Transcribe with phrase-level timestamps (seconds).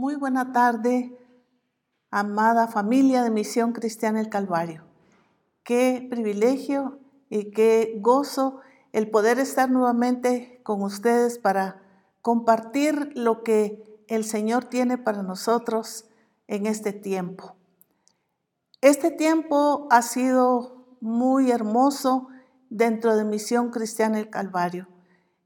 [0.00, 1.18] Muy buena tarde,
[2.12, 4.84] amada familia de Misión Cristiana El Calvario.
[5.64, 8.60] Qué privilegio y qué gozo
[8.92, 11.82] el poder estar nuevamente con ustedes para
[12.22, 16.04] compartir lo que el Señor tiene para nosotros
[16.46, 17.56] en este tiempo.
[18.80, 22.28] Este tiempo ha sido muy hermoso
[22.70, 24.86] dentro de Misión Cristiana El Calvario.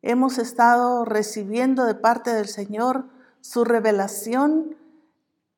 [0.02, 3.11] Hemos estado recibiendo de parte del Señor
[3.43, 4.77] su revelación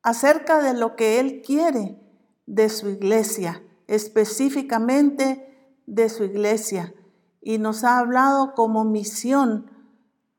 [0.02, 2.00] acerca de lo que Él quiere
[2.46, 6.92] de su iglesia, específicamente de su iglesia.
[7.40, 9.70] Y nos ha hablado como misión,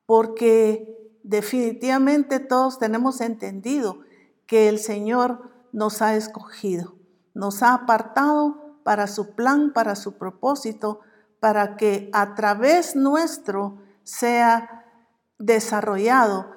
[0.05, 3.99] porque definitivamente todos tenemos entendido
[4.47, 6.95] que el Señor nos ha escogido,
[7.33, 10.99] nos ha apartado para su plan, para su propósito,
[11.39, 14.85] para que a través nuestro sea
[15.37, 16.55] desarrollado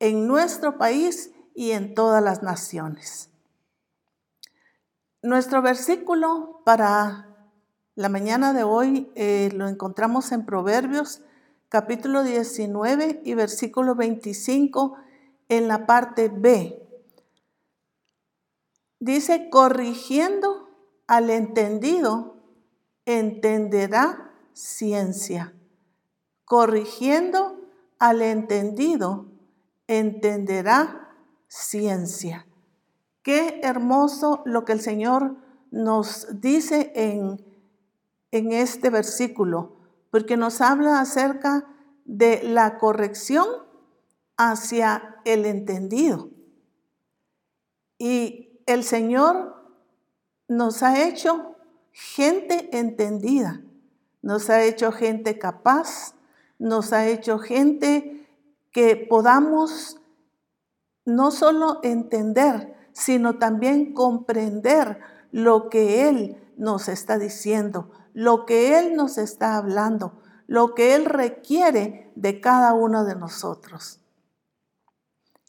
[0.00, 3.30] en nuestro país y en todas las naciones.
[5.22, 7.36] Nuestro versículo para
[7.94, 11.22] la mañana de hoy eh, lo encontramos en Proverbios
[11.68, 14.96] capítulo 19 y versículo 25
[15.48, 16.82] en la parte B.
[19.00, 20.68] Dice, corrigiendo
[21.06, 22.36] al entendido,
[23.04, 25.54] entenderá ciencia.
[26.44, 27.60] Corrigiendo
[27.98, 29.27] al entendido,
[29.88, 31.16] entenderá
[31.48, 32.46] ciencia.
[33.22, 35.36] Qué hermoso lo que el Señor
[35.70, 37.44] nos dice en,
[38.30, 39.76] en este versículo,
[40.10, 41.66] porque nos habla acerca
[42.04, 43.46] de la corrección
[44.36, 46.30] hacia el entendido.
[47.98, 49.56] Y el Señor
[50.46, 51.56] nos ha hecho
[51.92, 53.62] gente entendida,
[54.22, 56.14] nos ha hecho gente capaz,
[56.58, 58.17] nos ha hecho gente
[58.72, 60.00] que podamos
[61.04, 68.94] no solo entender, sino también comprender lo que Él nos está diciendo, lo que Él
[68.94, 74.00] nos está hablando, lo que Él requiere de cada uno de nosotros.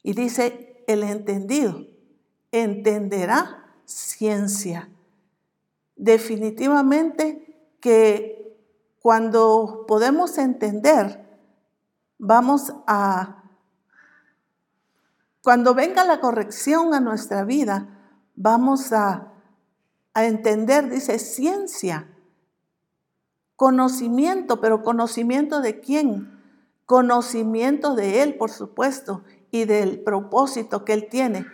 [0.04, 1.86] Y dice, el entendido
[2.52, 4.90] entenderá ciencia.
[5.96, 8.58] Definitivamente que
[9.02, 11.29] cuando podemos entender,
[12.20, 13.44] vamos a,
[15.42, 17.88] cuando venga la corrección a nuestra vida,
[18.36, 19.26] vamos a,
[20.16, 22.10] entender, dice, ciencia,
[23.56, 26.42] conocimiento, pero conocimiento de quién?
[26.86, 31.46] Conocimiento de Él, por supuesto, y del propósito que Él tiene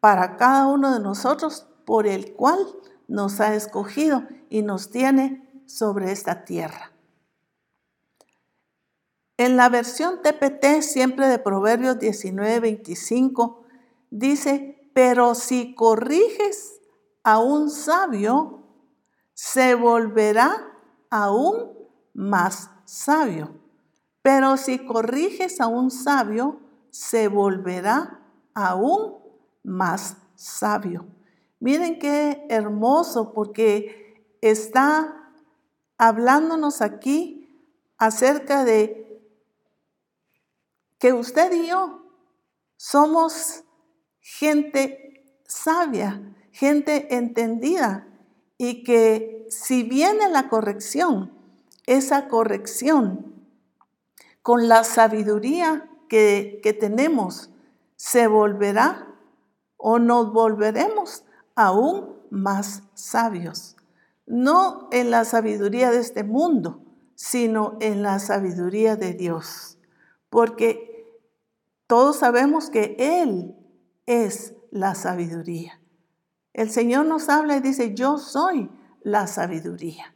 [0.00, 2.58] para cada uno de nosotros, por el cual
[3.06, 6.90] nos ha escogido y nos tiene sobre esta tierra.
[9.40, 13.62] En la versión TPT, siempre de Proverbios 19, 25,
[14.10, 16.78] dice, pero si corriges
[17.22, 18.66] a un sabio,
[19.32, 20.74] se volverá
[21.08, 21.72] aún
[22.12, 23.54] más sabio.
[24.20, 28.20] Pero si corriges a un sabio, se volverá
[28.52, 29.20] aún
[29.62, 31.06] más sabio.
[31.60, 35.32] Miren qué hermoso porque está
[35.96, 37.48] hablándonos aquí
[37.96, 39.09] acerca de
[41.00, 42.02] que usted y yo
[42.76, 43.64] somos
[44.20, 46.22] gente sabia,
[46.52, 48.06] gente entendida
[48.58, 51.32] y que si viene la corrección,
[51.86, 53.34] esa corrección
[54.42, 57.50] con la sabiduría que, que tenemos
[57.96, 59.08] se volverá
[59.78, 61.24] o nos volveremos
[61.54, 63.76] aún más sabios.
[64.26, 66.82] No en la sabiduría de este mundo,
[67.14, 69.78] sino en la sabiduría de Dios.
[70.28, 70.89] Porque
[71.90, 73.56] todos sabemos que Él
[74.06, 75.80] es la sabiduría.
[76.52, 78.70] El Señor nos habla y dice, yo soy
[79.02, 80.14] la sabiduría.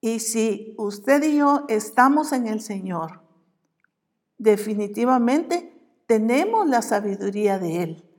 [0.00, 3.20] Y si usted y yo estamos en el Señor,
[4.38, 8.10] definitivamente tenemos la sabiduría de Él.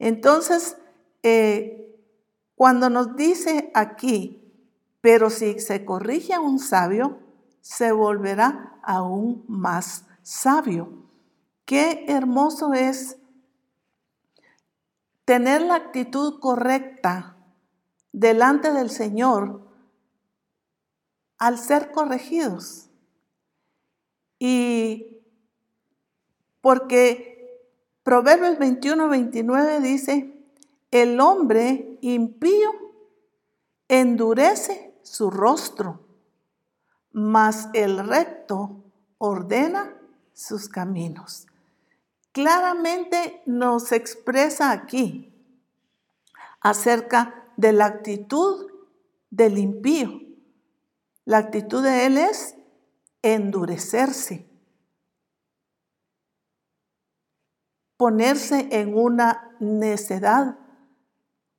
[0.00, 0.76] Entonces,
[1.22, 2.02] eh,
[2.56, 4.52] cuando nos dice aquí,
[5.00, 7.20] pero si se corrige a un sabio,
[7.60, 11.01] se volverá aún más sabio.
[11.64, 13.18] Qué hermoso es
[15.24, 17.36] tener la actitud correcta
[18.12, 19.68] delante del Señor
[21.38, 22.90] al ser corregidos.
[24.38, 25.18] Y
[26.60, 27.32] porque
[28.02, 30.36] Proverbios 21, 29 dice,
[30.90, 32.70] el hombre impío
[33.88, 36.00] endurece su rostro,
[37.12, 38.82] mas el recto
[39.18, 39.96] ordena
[40.32, 41.46] sus caminos.
[42.32, 45.32] Claramente nos expresa aquí
[46.60, 48.70] acerca de la actitud
[49.30, 50.20] del impío.
[51.24, 52.56] La actitud de él es
[53.22, 54.48] endurecerse,
[57.96, 60.58] ponerse en una necedad,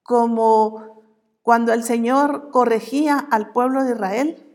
[0.02, 0.94] como
[1.42, 4.50] cuando el Señor corregía al pueblo de Israel.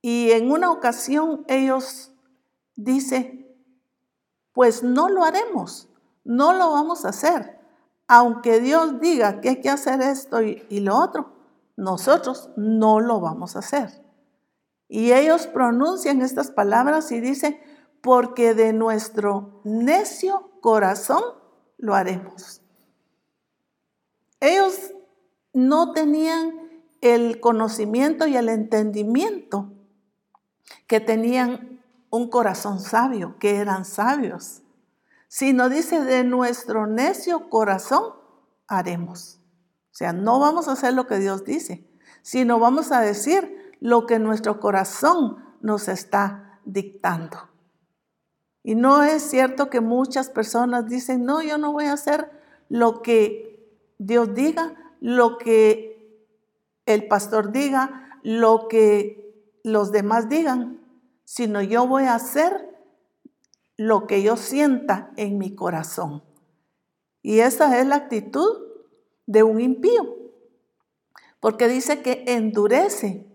[0.00, 2.12] Y en una ocasión ellos
[2.76, 3.47] dicen,
[4.58, 5.88] pues no lo haremos,
[6.24, 7.60] no lo vamos a hacer.
[8.08, 11.30] Aunque Dios diga que hay que hacer esto y, lo otro,
[11.76, 14.02] nosotros no lo vamos a hacer.
[14.88, 17.60] Y ellos pronuncian estas palabras y dicen,
[18.00, 21.22] porque de nuestro necio corazón
[21.76, 22.60] lo haremos.
[24.40, 24.92] Ellos
[25.52, 29.70] no tenían el conocimiento y el entendimiento
[30.88, 31.77] que tenían
[32.10, 34.62] un corazón sabio, que eran sabios,
[35.28, 38.14] sino dice, de nuestro necio corazón
[38.66, 39.40] haremos.
[39.92, 41.86] O sea, no vamos a hacer lo que Dios dice,
[42.22, 47.48] sino vamos a decir lo que nuestro corazón nos está dictando.
[48.62, 52.30] Y no es cierto que muchas personas dicen, no, yo no voy a hacer
[52.68, 53.66] lo que
[53.98, 55.88] Dios diga, lo que
[56.86, 60.77] el pastor diga, lo que los demás digan,
[61.28, 62.74] sino yo voy a hacer
[63.76, 66.24] lo que yo sienta en mi corazón.
[67.20, 68.62] Y esa es la actitud
[69.26, 70.16] de un impío,
[71.38, 73.30] porque dice que endurece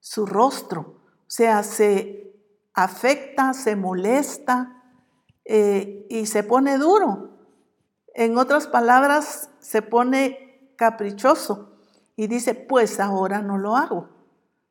[0.00, 2.34] su rostro, o sea, se
[2.74, 4.82] afecta, se molesta
[5.44, 7.38] eh, y se pone duro.
[8.12, 11.78] En otras palabras, se pone caprichoso
[12.16, 14.08] y dice, pues ahora no lo hago,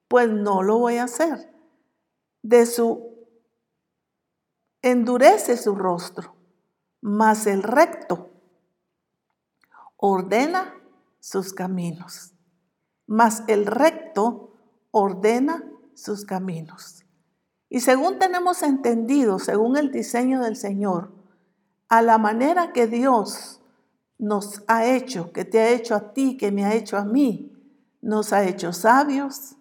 [0.10, 1.53] pues no lo voy a hacer.
[2.44, 3.14] De su
[4.84, 6.36] endurece su rostro,
[7.02, 8.30] mas el recto
[9.98, 10.76] ordena
[11.20, 12.34] sus caminos,
[13.08, 14.54] mas el recto
[14.92, 15.64] ordena
[15.96, 17.06] sus caminos.
[17.70, 21.12] Y según tenemos entendido, según el diseño del Señor,
[21.88, 23.62] a la manera que Dios
[24.18, 27.52] nos ha hecho, que te ha hecho a ti, que me ha hecho a mí,
[28.02, 29.56] nos ha hecho sabios,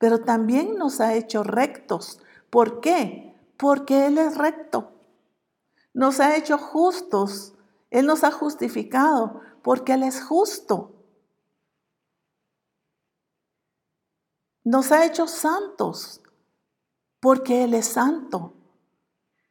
[0.00, 2.18] pero también nos ha hecho rectos.
[2.50, 3.30] ¿Por qué?
[3.60, 4.90] porque Él es recto.
[5.92, 7.52] Nos ha hecho justos.
[7.90, 10.94] Él nos ha justificado porque Él es justo.
[14.64, 16.22] Nos ha hecho santos
[17.20, 18.54] porque Él es santo.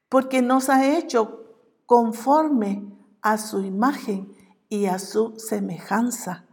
[0.10, 1.46] Porque nos ha hecho
[1.86, 2.92] conforme
[3.22, 4.36] a su imagen
[4.70, 6.48] y a su semejanza.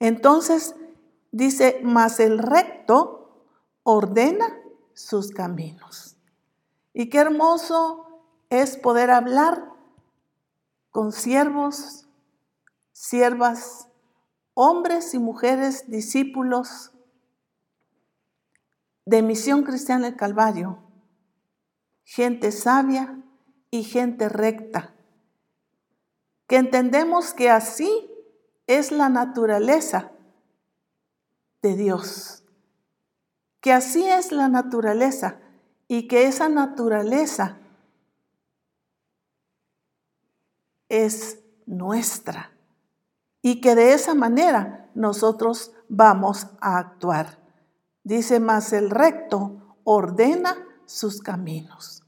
[0.00, 0.74] Entonces
[1.30, 3.19] dice, mas el recto
[3.82, 4.46] ordena
[4.94, 6.16] sus caminos.
[6.92, 9.72] Y qué hermoso es poder hablar
[10.90, 12.06] con siervos,
[12.92, 13.88] siervas,
[14.54, 16.92] hombres y mujeres, discípulos
[19.06, 20.78] de Misión Cristiana del Calvario,
[22.04, 23.20] gente sabia
[23.70, 24.94] y gente recta,
[26.46, 28.10] que entendemos que así
[28.66, 30.12] es la naturaleza
[31.62, 32.39] de Dios,
[33.60, 35.38] que así es la naturaleza
[35.88, 37.58] y que esa naturaleza
[40.88, 42.52] es nuestra
[43.42, 47.38] y que de esa manera nosotros vamos a actuar.
[48.02, 52.02] Dice más el recto ordena sus caminos.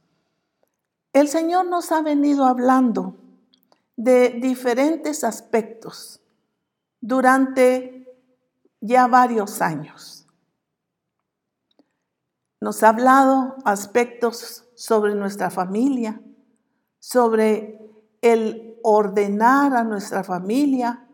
[1.12, 3.16] El Señor nos ha venido hablando
[3.96, 6.20] de diferentes aspectos
[7.00, 8.08] durante
[8.80, 10.21] ya varios años.
[12.62, 16.22] Nos ha hablado aspectos sobre nuestra familia,
[17.00, 17.90] sobre
[18.20, 21.08] el ordenar a nuestra familia,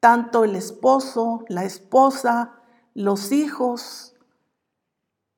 [0.00, 2.56] tanto el esposo, la esposa,
[2.92, 4.16] los hijos.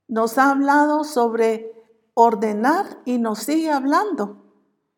[0.09, 1.71] Nos ha hablado sobre
[2.15, 4.43] ordenar y nos sigue hablando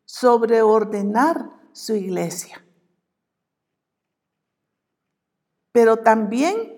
[0.05, 2.65] sobre ordenar su iglesia.
[5.73, 6.72] Pero también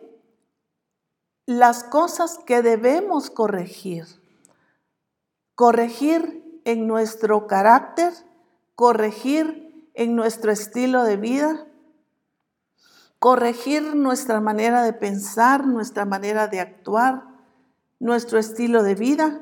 [1.46, 4.06] las cosas que debemos corregir.
[5.54, 8.14] Corregir en nuestro carácter,
[8.76, 11.68] corregir en nuestro estilo de vida,
[13.20, 17.24] corregir nuestra manera de pensar, nuestra manera de actuar,
[18.00, 19.42] nuestro estilo de vida.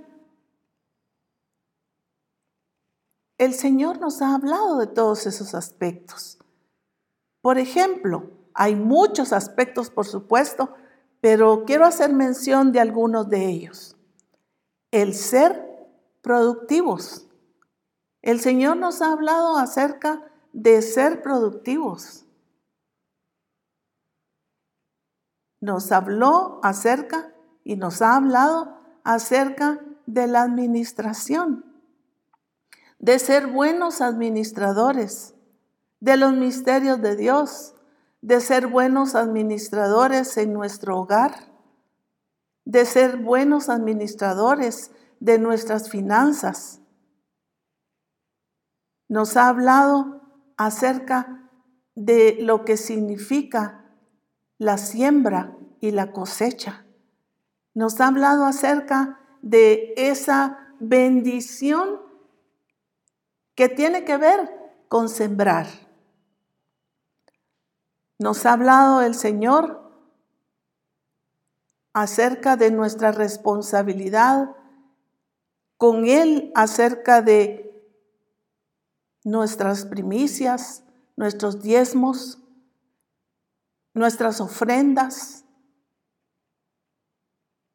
[3.38, 6.38] El Señor nos ha hablado de todos esos aspectos.
[7.42, 10.76] Por ejemplo, hay muchos aspectos, por supuesto,
[11.24, 13.96] pero quiero hacer mención de algunos de ellos.
[14.92, 15.88] El ser
[16.22, 17.28] productivos.
[18.22, 22.26] El Señor nos ha hablado acerca de ser productivos.
[25.62, 31.64] Nos habló acerca y nos ha hablado acerca de la administración,
[33.00, 35.36] de ser buenos administradores
[36.02, 37.76] de los misterios de Dios,
[38.24, 41.52] de ser buenos administradores en nuestro hogar,
[42.64, 46.80] de ser buenos administradores de nuestras finanzas.
[49.10, 50.22] Nos ha hablado
[50.56, 51.50] acerca
[51.96, 53.84] de lo que significa
[54.58, 56.86] la siembra y la cosecha.
[57.74, 62.00] Nos ha hablado acerca de esa bendición
[63.54, 64.50] que tiene que ver
[64.88, 65.68] con sembrar.
[68.24, 69.82] Nos ha hablado el Señor
[71.92, 74.56] acerca de nuestra responsabilidad
[75.76, 77.86] con Él, acerca de
[79.26, 80.86] nuestras primicias,
[81.18, 82.42] nuestros diezmos,
[83.94, 85.44] nuestras ofrendas.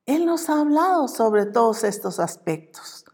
[0.06, 3.04] Él nos ha hablado sobre todos estos aspectos,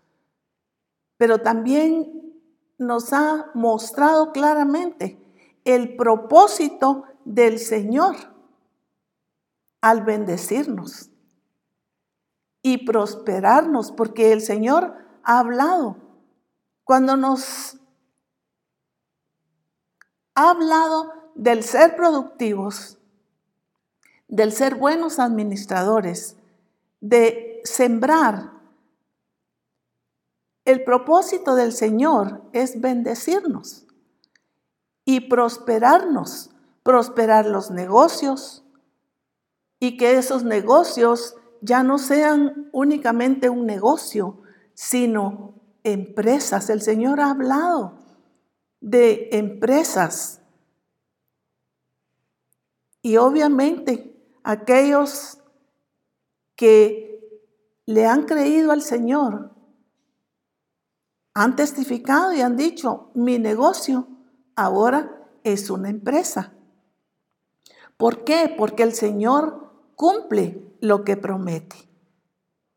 [1.17, 2.33] pero también
[2.79, 5.21] nos ha mostrado claramente
[5.64, 8.16] el propósito del Señor
[9.81, 11.11] al bendecirnos
[12.62, 15.97] y prosperarnos, porque el Señor ha hablado.
[16.85, 17.78] Cuando nos
[20.35, 22.99] ha hablado del ser productivos,
[24.28, 26.37] del ser buenos administradores,
[27.00, 28.52] de sembrar.
[30.64, 33.87] El propósito del Señor es bendecirnos
[35.04, 36.53] y prosperarnos,
[36.85, 38.62] prosperar los negocios
[39.81, 44.43] y que esos negocios ya no sean únicamente un negocio,
[44.75, 46.71] sino empresas.
[46.71, 47.99] El Señor ha hablado
[48.81, 50.41] de empresas.
[53.03, 55.38] Y obviamente aquellos
[56.55, 57.14] que
[57.87, 59.50] le han creído al Señor
[61.35, 64.07] han testificado y han dicho, mi negocio
[64.55, 66.53] ahora es una empresa.
[67.96, 68.52] ¿Por qué?
[68.56, 71.76] Porque el Señor cumple lo que promete.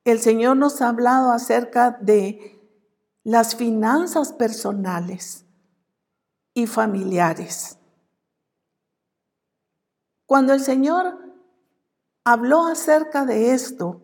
[0.04, 2.58] El Señor nos ha hablado acerca de
[3.24, 5.46] las finanzas personales
[6.54, 7.78] y familiares.
[10.26, 11.20] Cuando el Señor
[12.24, 14.02] habló acerca de esto,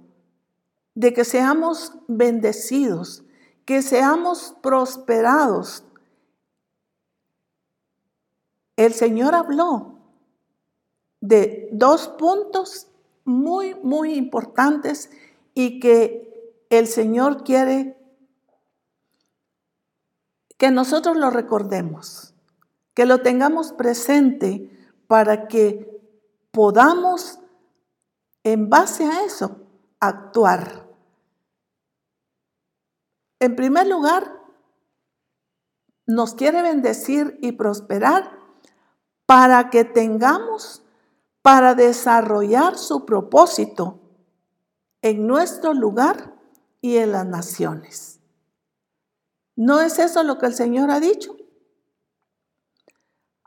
[0.95, 3.23] de que seamos bendecidos,
[3.65, 5.83] que seamos prosperados,
[8.75, 9.92] el Señor habló
[11.23, 12.87] de dos puntos
[13.23, 15.09] muy, muy importantes
[15.53, 17.97] y que el Señor quiere
[20.57, 22.33] que nosotros lo recordemos
[22.93, 24.69] que lo tengamos presente
[25.07, 26.01] para que
[26.51, 27.39] podamos,
[28.43, 29.61] en base a eso,
[29.99, 30.87] actuar.
[33.39, 34.41] En primer lugar,
[36.05, 38.37] nos quiere bendecir y prosperar
[39.25, 40.82] para que tengamos
[41.43, 43.99] para desarrollar su propósito
[45.01, 46.33] en nuestro lugar
[46.81, 48.21] y en las naciones.
[49.55, 51.35] ¿No es eso lo que el Señor ha dicho?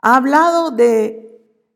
[0.01, 1.27] Ha hablado de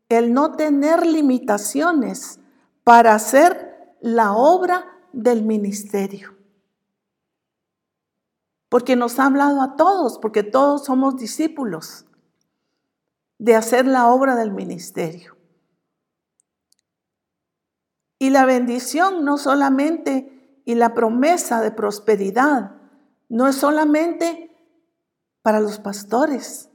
[0.09, 2.39] el no tener limitaciones
[2.83, 6.35] para hacer la obra del ministerio.
[8.69, 12.05] Porque nos ha hablado a todos, porque todos somos discípulos
[13.39, 15.40] de hacer la obra del ministerio.
[18.21, 22.75] Y la bendición no solamente y la promesa de prosperidad
[23.29, 24.55] no es solamente
[25.41, 26.69] para los pastores,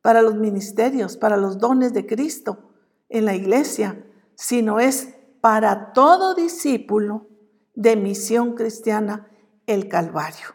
[0.00, 2.70] para los ministerios, para los dones de Cristo
[3.10, 5.10] en la iglesia, sino es
[5.42, 7.28] para todo discípulo
[7.74, 9.28] de misión cristiana
[9.66, 10.54] el Calvario.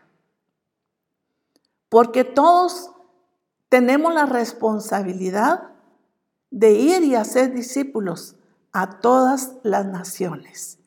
[1.88, 2.90] Porque todos
[3.70, 5.70] tenemos la responsabilidad
[6.50, 8.38] de ir y hacer discípulos
[8.74, 10.80] a todas las naciones.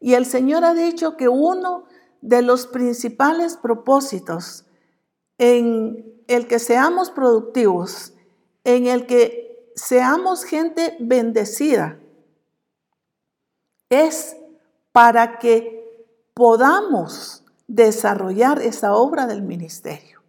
[0.00, 1.84] Y el Señor ha dicho que uno
[2.20, 4.64] de los principales propósitos
[5.38, 8.14] en el que seamos productivos,
[8.64, 11.98] en el que seamos gente bendecida,
[13.88, 14.36] es
[14.92, 15.82] para que
[16.34, 20.22] podamos desarrollar esa obra del ministerio,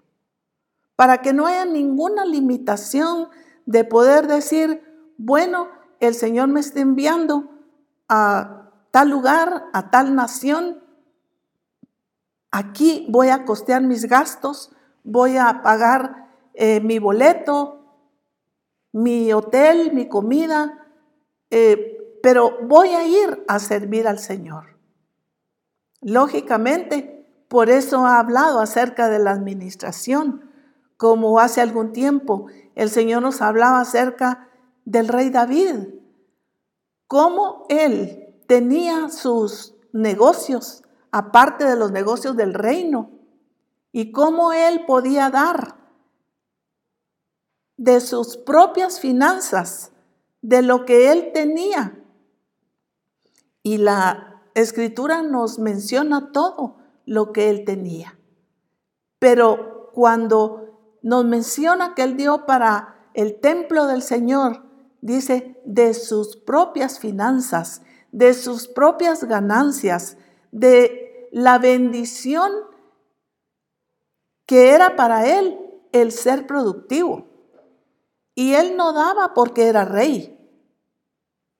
[0.95, 3.29] para que no haya ninguna limitación
[3.65, 4.83] de poder decir,
[5.17, 5.69] bueno,
[6.07, 7.49] el Señor me está enviando
[8.09, 10.83] a tal lugar, a tal nación,
[12.51, 14.71] aquí voy a costear mis gastos,
[15.03, 17.79] voy a pagar eh, mi boleto,
[18.91, 20.87] mi hotel, mi comida,
[21.49, 24.77] eh, pero voy a ir a servir al Señor.
[26.01, 30.51] Lógicamente, por eso ha hablado acerca de la administración,
[30.97, 34.49] como hace algún tiempo el Señor nos hablaba acerca
[34.85, 35.89] del rey David,
[37.07, 43.11] cómo él tenía sus negocios, aparte de los negocios del reino,
[43.91, 45.77] y cómo él podía dar
[47.77, 49.91] de sus propias finanzas,
[50.41, 51.99] de lo que él tenía.
[53.61, 58.17] Y la escritura nos menciona todo lo que él tenía.
[59.19, 64.63] Pero cuando nos menciona que él dio para el templo del Señor,
[65.03, 67.81] dice, de sus propias finanzas,
[68.11, 70.17] de sus propias ganancias,
[70.51, 72.51] de la bendición
[74.45, 75.59] que era para él
[75.91, 77.27] el ser productivo.
[78.33, 80.39] Y él no daba porque era rey.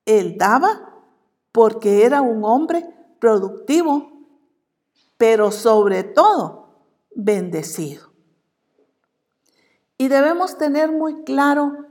[0.05, 1.03] Él daba
[1.51, 2.87] porque era un hombre
[3.19, 4.11] productivo,
[5.17, 6.69] pero sobre todo
[7.13, 8.11] bendecido.
[9.97, 11.85] Y debemos tener muy claro,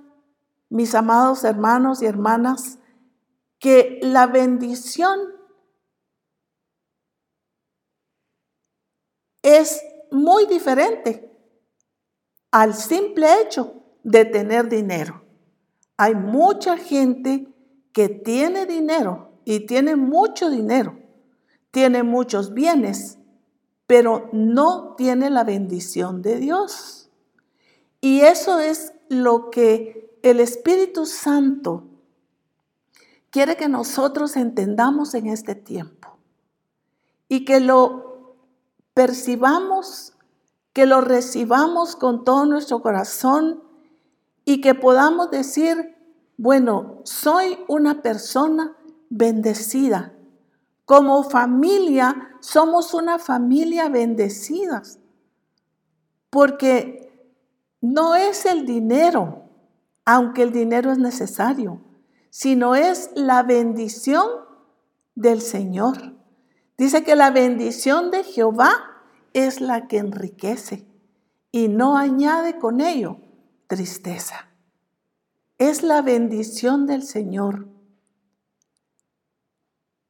[0.72, 2.78] mis amados hermanos y hermanas,
[3.58, 5.20] que la bendición
[9.42, 11.30] es muy diferente
[12.50, 15.22] al simple hecho de tener dinero.
[15.98, 17.52] Hay mucha gente
[17.92, 20.98] que tiene dinero y tiene mucho dinero,
[21.70, 23.18] tiene muchos bienes,
[23.86, 27.10] pero no tiene la bendición de Dios.
[28.00, 31.84] Y eso es lo que el Espíritu Santo
[33.30, 36.18] quiere que nosotros entendamos en este tiempo
[37.28, 38.36] y que lo
[38.94, 40.12] percibamos,
[40.72, 43.62] que lo recibamos con todo nuestro corazón
[44.44, 45.96] y que podamos decir,
[46.36, 48.76] bueno, soy una persona
[49.08, 50.14] bendecida.
[50.84, 54.82] Como familia, somos una familia bendecida.
[56.28, 57.30] Porque
[57.80, 59.41] no es el dinero,
[60.04, 61.80] aunque el dinero es necesario,
[62.30, 64.26] sino es la bendición
[65.14, 66.16] del Señor.
[66.78, 68.72] Dice que la bendición de Jehová
[69.32, 70.86] es la que enriquece
[71.50, 73.18] y no añade con ello
[73.66, 74.48] tristeza.
[75.56, 77.68] Es la bendición del Señor.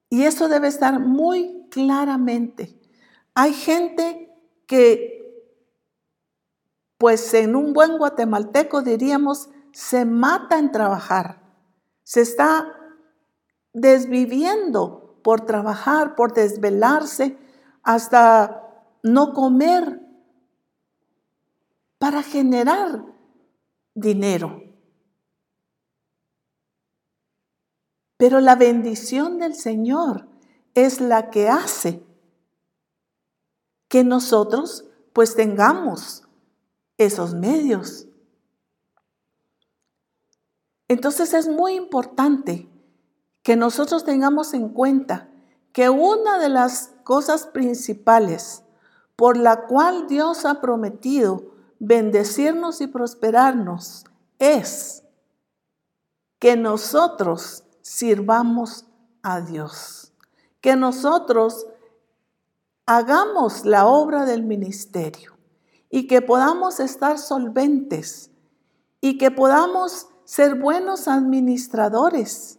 [0.08, 2.78] Y eso debe estar muy claramente.
[3.34, 4.30] Hay gente
[4.66, 5.46] que,
[6.98, 11.42] pues en un buen guatemalteco diríamos, se mata en trabajar.
[12.04, 12.76] Se está
[13.72, 17.38] desviviendo por trabajar, por desvelarse,
[17.82, 18.62] hasta
[19.02, 20.00] no comer
[21.98, 23.04] para generar
[23.94, 24.62] dinero.
[28.16, 30.28] Pero la bendición del Señor
[30.74, 32.04] es la que hace
[33.88, 36.22] que nosotros pues tengamos
[36.96, 38.06] esos medios.
[40.92, 42.68] Entonces es muy importante
[43.42, 45.30] que nosotros tengamos en cuenta
[45.72, 48.62] que una de las cosas principales
[49.16, 54.04] por la cual Dios ha prometido bendecirnos y prosperarnos
[54.38, 55.02] es
[56.38, 58.84] que nosotros sirvamos
[59.22, 60.12] a Dios,
[60.60, 61.68] que nosotros
[62.84, 65.38] hagamos la obra del ministerio
[65.88, 68.30] y que podamos estar solventes
[69.00, 72.58] y que podamos ser buenos administradores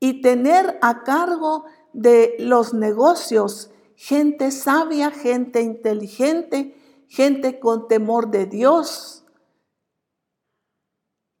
[0.00, 6.76] y tener a cargo de los negocios gente sabia, gente inteligente,
[7.08, 9.24] gente con temor de Dios.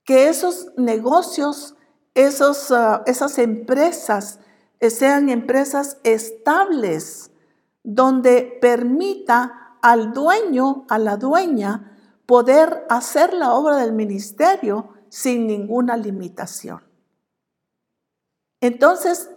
[0.02, 1.76] Que esos negocios,
[2.14, 4.40] esos, ah, esas empresas
[4.80, 7.32] eh, sean empresas estables,
[7.82, 15.96] donde permita al dueño, a la dueña, poder hacer la obra del ministerio sin ninguna
[15.96, 16.82] limitación.
[18.60, 19.30] Entonces,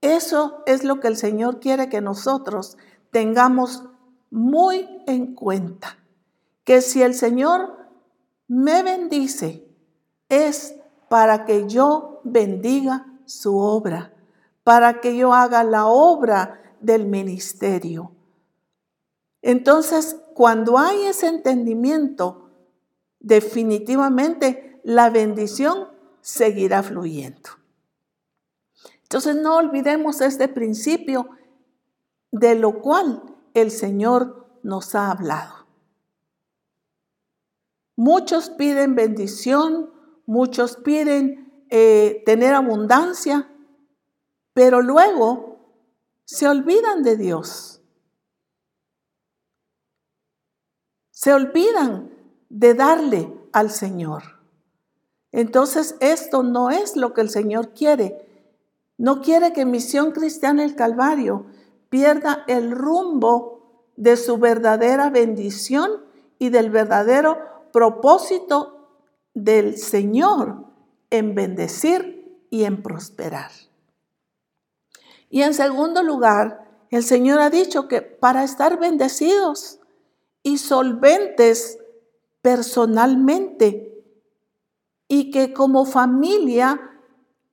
[0.00, 2.76] eso es lo que el Señor quiere que nosotros
[3.10, 3.84] tengamos
[4.30, 5.98] muy en cuenta
[6.64, 7.76] que si el Señor
[8.48, 9.66] me bendice,
[10.28, 10.74] es
[11.08, 14.12] para que yo bendiga su obra,
[14.64, 18.12] para que yo haga la obra del ministerio.
[19.42, 22.50] Entonces, cuando hay ese entendimiento,
[23.20, 25.88] definitivamente la bendición
[26.20, 27.50] seguirá fluyendo.
[29.02, 31.28] Entonces, no olvidemos este principio
[32.30, 33.20] de lo cual
[33.54, 35.66] el Señor nos ha hablado.
[37.96, 39.90] Muchos piden bendición,
[40.24, 43.50] muchos piden eh, tener abundancia,
[44.52, 45.82] pero luego
[46.24, 47.82] se olvidan de Dios.
[51.10, 52.12] Se olvidan
[52.48, 54.35] de darle al Señor.
[55.36, 58.26] Entonces esto no es lo que el Señor quiere.
[58.96, 61.44] No quiere que Misión Cristiana el Calvario
[61.90, 66.06] pierda el rumbo de su verdadera bendición
[66.38, 67.36] y del verdadero
[67.70, 68.88] propósito
[69.34, 70.64] del Señor
[71.10, 73.50] en bendecir y en prosperar.
[75.28, 79.80] Y en segundo lugar, el Señor ha dicho que para estar bendecidos
[80.42, 81.78] y solventes
[82.40, 83.95] personalmente
[85.08, 86.80] y que como familia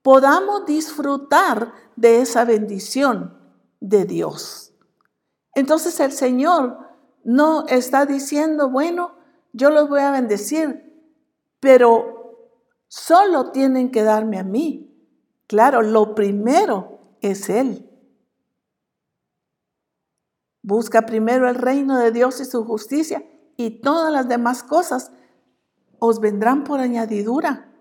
[0.02, 3.38] podamos disfrutar de esa bendición
[3.80, 4.74] de Dios.
[5.56, 6.80] Entonces el Señor
[7.24, 9.16] no está diciendo, bueno,
[9.54, 10.92] yo los voy a bendecir,
[11.60, 12.50] pero
[12.88, 14.90] solo tienen que darme a mí.
[15.48, 17.90] Claro, lo primero es Él.
[20.62, 23.24] Busca primero el reino de Dios y su justicia
[23.58, 25.12] y todas las demás cosas
[26.06, 27.72] os vendrán por añadidura.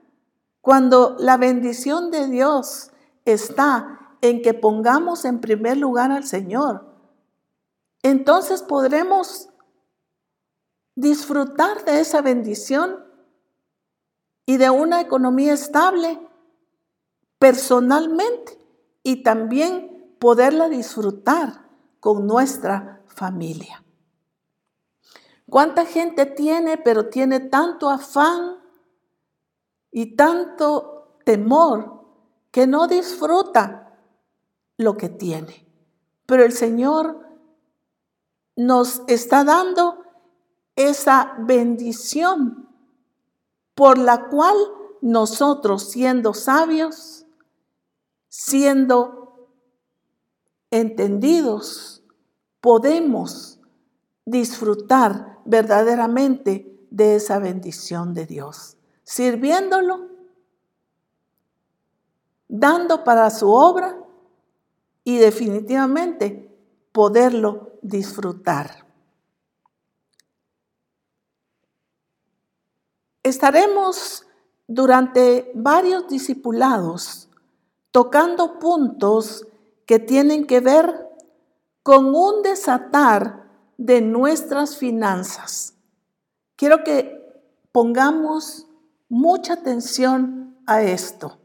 [0.60, 2.92] Cuando la bendición de Dios
[3.24, 6.86] está en que pongamos en primer lugar al Señor,
[8.04, 9.48] entonces podremos
[10.94, 13.04] disfrutar de esa bendición
[14.46, 16.20] y de una economía estable
[17.40, 18.56] personalmente
[19.02, 23.82] y también poderla disfrutar con nuestra familia.
[25.52, 28.56] ¿Cuánta gente tiene, pero tiene tanto afán
[29.90, 32.06] y tanto temor
[32.50, 33.98] que no disfruta
[34.78, 35.68] lo que tiene?
[36.24, 37.28] Pero el Señor
[38.56, 40.02] nos está dando
[40.74, 42.70] esa bendición
[43.74, 44.56] por la cual
[45.02, 47.26] nosotros siendo sabios,
[48.30, 49.50] siendo
[50.70, 52.02] entendidos,
[52.62, 53.58] podemos
[54.24, 60.08] disfrutar verdaderamente de esa bendición de Dios, sirviéndolo,
[62.48, 63.98] dando para su obra
[65.04, 66.54] y definitivamente
[66.92, 68.86] poderlo disfrutar.
[73.22, 74.26] Estaremos
[74.66, 77.28] durante varios discipulados
[77.90, 79.46] tocando puntos
[79.86, 81.08] que tienen que ver
[81.82, 83.41] con un desatar
[83.84, 85.74] de nuestras finanzas.
[86.56, 87.20] Quiero que
[87.72, 88.68] pongamos
[89.08, 91.40] mucha atención a esto.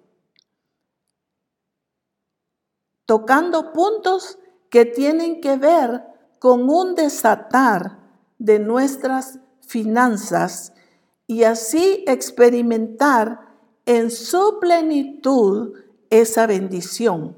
[3.06, 4.38] Tocando puntos
[4.69, 6.04] que tienen que ver
[6.39, 7.97] con un desatar
[8.38, 10.73] de nuestras finanzas
[11.26, 13.47] y así experimentar
[13.86, 15.73] en su plenitud
[16.12, 17.36] esa bendición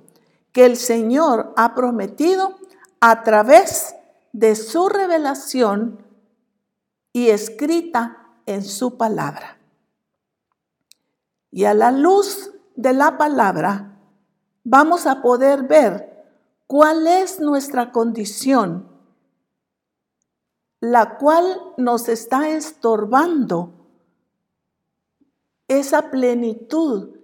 [0.51, 2.57] que el Señor ha prometido
[2.99, 3.95] a través
[4.33, 6.05] de su revelación
[7.13, 9.59] y escrita en su palabra.
[11.51, 13.99] Y a la luz de la palabra
[14.63, 16.27] vamos a poder ver
[16.67, 18.87] cuál es nuestra condición,
[20.79, 23.73] la cual nos está estorbando
[25.67, 27.17] esa plenitud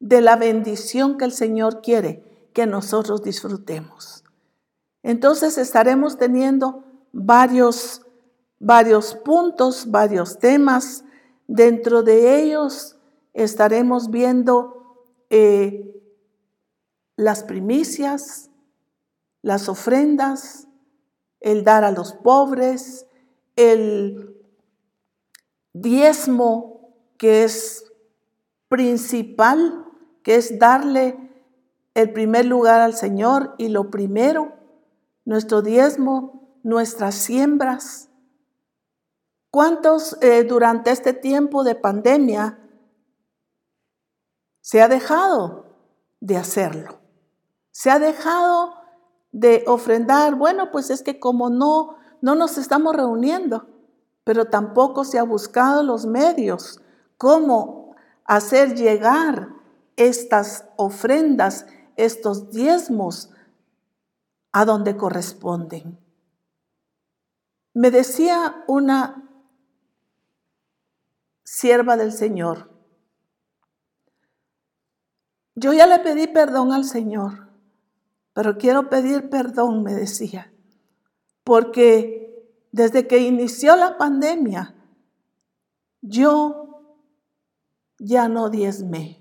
[0.00, 4.23] de la bendición que el Señor quiere que nosotros disfrutemos.
[5.04, 8.00] Entonces estaremos teniendo varios,
[8.58, 11.04] varios puntos, varios temas.
[11.46, 12.96] Dentro de ellos
[13.34, 15.94] estaremos viendo eh,
[17.16, 18.50] las primicias,
[19.42, 20.68] las ofrendas,
[21.40, 23.06] el dar a los pobres,
[23.56, 24.34] el
[25.74, 27.92] diezmo que es
[28.68, 29.84] principal,
[30.22, 31.18] que es darle
[31.92, 34.53] el primer lugar al Señor y lo primero,
[35.24, 38.08] nuestro diezmo, nuestras siembras.
[39.50, 42.58] ¿Cuántos eh, durante este tiempo de pandemia
[44.60, 45.66] se ha dejado
[46.20, 46.98] de hacerlo?
[47.70, 48.74] Se ha dejado
[49.32, 50.34] de ofrendar.
[50.34, 53.66] Bueno, pues es que como no, no nos estamos reuniendo,
[54.24, 56.80] pero tampoco se ha buscado los medios
[57.18, 59.54] cómo hacer llegar
[59.96, 63.30] estas ofrendas, estos diezmos
[64.54, 65.98] a donde corresponden.
[67.74, 69.28] Me decía una
[71.42, 72.70] sierva del Señor,
[75.56, 77.48] yo ya le pedí perdón al Señor,
[78.32, 80.52] pero quiero pedir perdón, me decía,
[81.42, 84.72] porque desde que inició la pandemia,
[86.00, 86.94] yo
[87.98, 89.20] ya no diezmé,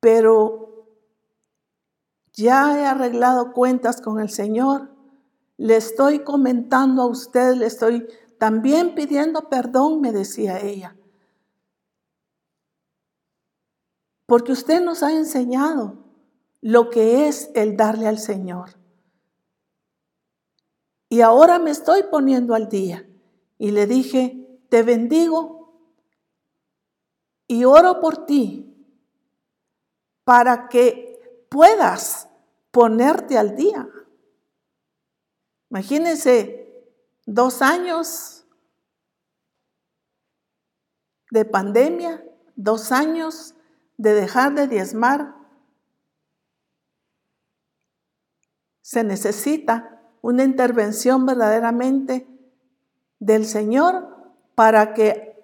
[0.00, 0.61] pero
[2.34, 4.90] ya he arreglado cuentas con el Señor,
[5.56, 10.96] le estoy comentando a usted, le estoy también pidiendo perdón, me decía ella.
[14.26, 15.98] Porque usted nos ha enseñado
[16.60, 18.70] lo que es el darle al Señor.
[21.08, 23.06] Y ahora me estoy poniendo al día.
[23.58, 25.62] Y le dije, te bendigo
[27.46, 28.74] y oro por ti
[30.24, 31.11] para que
[31.52, 32.28] puedas
[32.70, 33.86] ponerte al día.
[35.70, 36.88] Imagínense,
[37.26, 38.46] dos años
[41.30, 42.24] de pandemia,
[42.56, 43.54] dos años
[43.98, 45.34] de dejar de diezmar,
[48.80, 52.26] se necesita una intervención verdaderamente
[53.18, 55.38] del Señor para que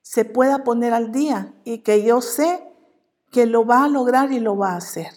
[0.00, 2.71] se pueda poner al día y que yo sé
[3.32, 5.12] que lo va a lograr y lo va a hacer.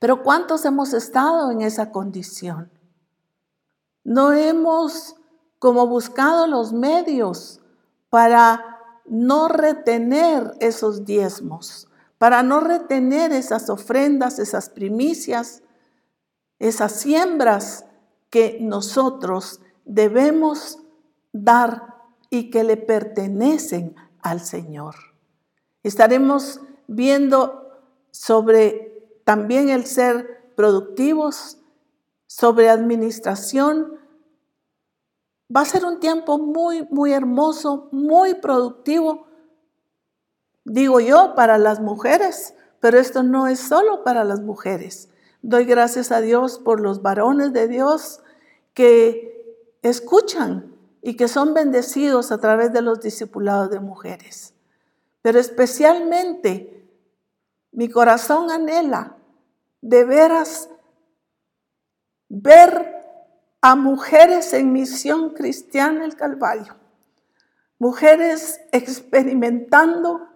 [0.00, 2.72] Pero ¿cuántos hemos estado en esa condición?
[4.02, 5.16] No hemos
[5.58, 7.60] como buscado los medios
[8.08, 11.88] para no retener esos diezmos,
[12.18, 15.62] para no retener esas ofrendas, esas primicias,
[16.58, 17.84] esas siembras
[18.30, 20.78] que nosotros debemos
[21.32, 21.96] dar
[22.30, 25.15] y que le pertenecen al Señor.
[25.86, 27.70] Estaremos viendo
[28.10, 31.58] sobre también el ser productivos,
[32.26, 33.96] sobre administración,
[35.54, 39.28] Va a ser un tiempo muy, muy hermoso, muy productivo,
[40.64, 45.08] digo yo, para las mujeres, pero esto no es solo para las mujeres.
[45.42, 48.22] Doy gracias a Dios por los varones de Dios
[48.74, 54.55] que escuchan y que son bendecidos a través de los discipulados de mujeres.
[55.26, 56.88] Pero especialmente
[57.72, 59.16] mi corazón anhela
[59.80, 60.68] de veras
[62.28, 63.02] ver
[63.60, 66.76] a mujeres en misión cristiana el Calvario.
[67.80, 70.28] Mujeres experimentando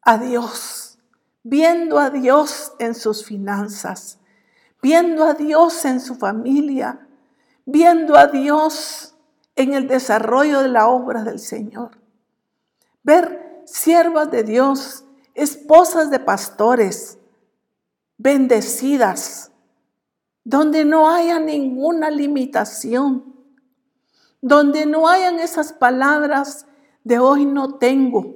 [0.00, 0.98] a Dios,
[1.42, 4.20] viendo a Dios en sus finanzas,
[4.80, 7.06] viendo a Dios en su familia,
[7.66, 9.16] viendo a Dios
[9.54, 11.98] en el desarrollo de la obra del Señor.
[13.02, 15.04] Ver siervas de Dios,
[15.34, 17.18] esposas de pastores,
[18.16, 19.52] bendecidas,
[20.44, 23.34] donde no haya ninguna limitación,
[24.40, 26.66] donde no hayan esas palabras
[27.04, 28.34] de hoy no tengo,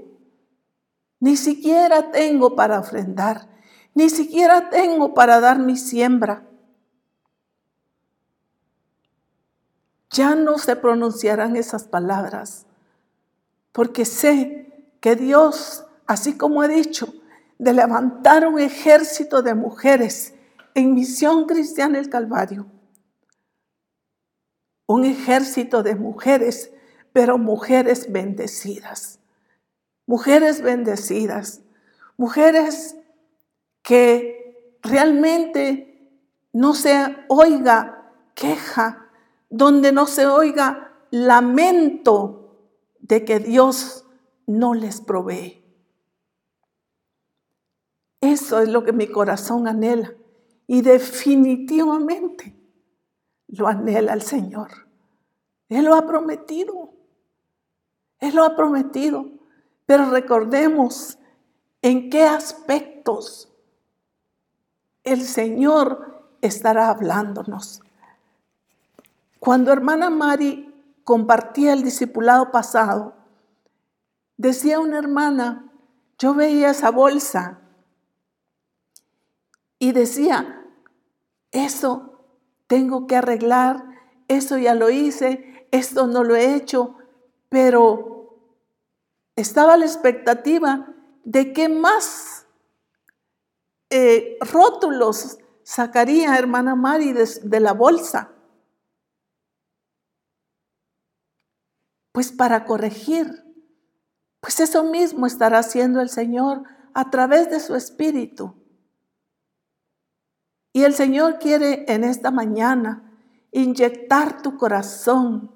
[1.20, 3.48] ni siquiera tengo para ofrendar,
[3.94, 6.48] ni siquiera tengo para dar mi siembra.
[10.10, 12.66] Ya no se pronunciarán esas palabras,
[13.72, 14.71] porque sé
[15.02, 17.12] que Dios, así como ha dicho,
[17.58, 20.34] de levantar un ejército de mujeres
[20.74, 22.66] en Misión Cristiana el Calvario.
[24.86, 26.72] Un ejército de mujeres,
[27.12, 29.18] pero mujeres bendecidas.
[30.06, 31.62] Mujeres bendecidas.
[32.16, 32.96] Mujeres
[33.82, 36.12] que realmente
[36.52, 39.08] no se oiga queja,
[39.50, 42.56] donde no se oiga lamento
[43.00, 44.01] de que Dios
[44.46, 45.62] no les provee.
[48.20, 50.14] Eso es lo que mi corazón anhela
[50.66, 52.56] y definitivamente
[53.48, 54.70] lo anhela el Señor.
[55.68, 56.94] Él lo ha prometido.
[58.20, 59.26] Él lo ha prometido.
[59.86, 61.18] Pero recordemos
[61.82, 63.52] en qué aspectos
[65.02, 67.82] el Señor estará hablándonos.
[69.40, 73.14] Cuando hermana Mari compartía el discipulado pasado,
[74.42, 75.72] decía una hermana,
[76.18, 77.60] yo veía esa bolsa
[79.78, 80.66] y decía,
[81.52, 82.26] eso
[82.66, 83.84] tengo que arreglar,
[84.26, 86.96] eso ya lo hice, esto no lo he hecho,
[87.48, 88.36] pero
[89.36, 92.46] estaba la expectativa de que más
[93.90, 98.32] eh, rótulos sacaría hermana Mari de la bolsa.
[102.10, 103.51] Pues para corregir,
[104.42, 108.54] pues eso mismo estará haciendo el Señor a través de su Espíritu.
[110.72, 113.16] Y el Señor quiere en esta mañana
[113.52, 115.52] inyectar tu corazón,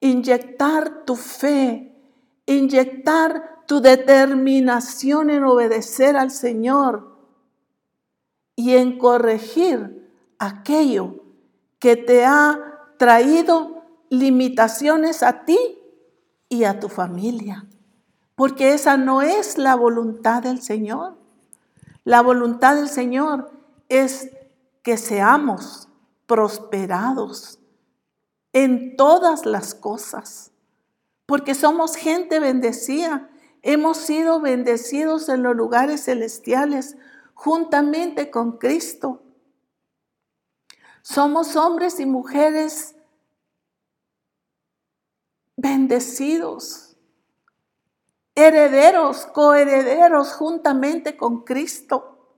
[0.00, 1.94] inyectar tu fe,
[2.46, 7.14] inyectar tu determinación en obedecer al Señor
[8.56, 11.16] y en corregir aquello
[11.78, 15.58] que te ha traído limitaciones a ti
[16.48, 17.67] y a tu familia,
[18.38, 21.16] porque esa no es la voluntad del Señor.
[22.04, 23.50] La voluntad del Señor
[23.88, 24.30] es
[24.84, 25.88] que seamos
[26.24, 27.58] prosperados
[28.52, 30.52] en todas las cosas,
[31.26, 33.28] porque somos gente bendecida.
[33.62, 36.96] Hemos sido bendecidos en los lugares celestiales
[37.34, 39.20] juntamente con Cristo.
[41.02, 42.94] Somos hombres y mujeres
[45.56, 46.87] bendecidos,
[48.38, 52.36] herederos, coherederos juntamente con Cristo.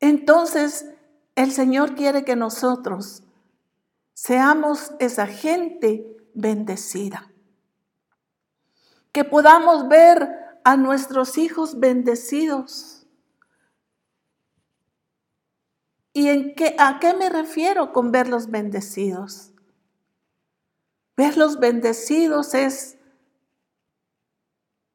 [0.00, 0.86] Entonces,
[1.34, 3.22] el Señor quiere que nosotros
[4.12, 7.32] seamos esa gente bendecida.
[9.12, 10.28] Que podamos ver
[10.64, 13.06] a nuestros hijos bendecidos.
[16.12, 19.52] ¿Y en qué, a qué me refiero con verlos bendecidos?
[21.16, 22.98] Verlos bendecidos es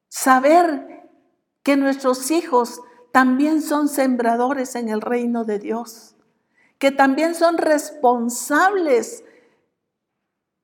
[0.08, 1.08] saber
[1.62, 2.80] que nuestros hijos
[3.12, 6.16] también son sembradores en el reino de Dios,
[6.78, 9.24] que también son responsables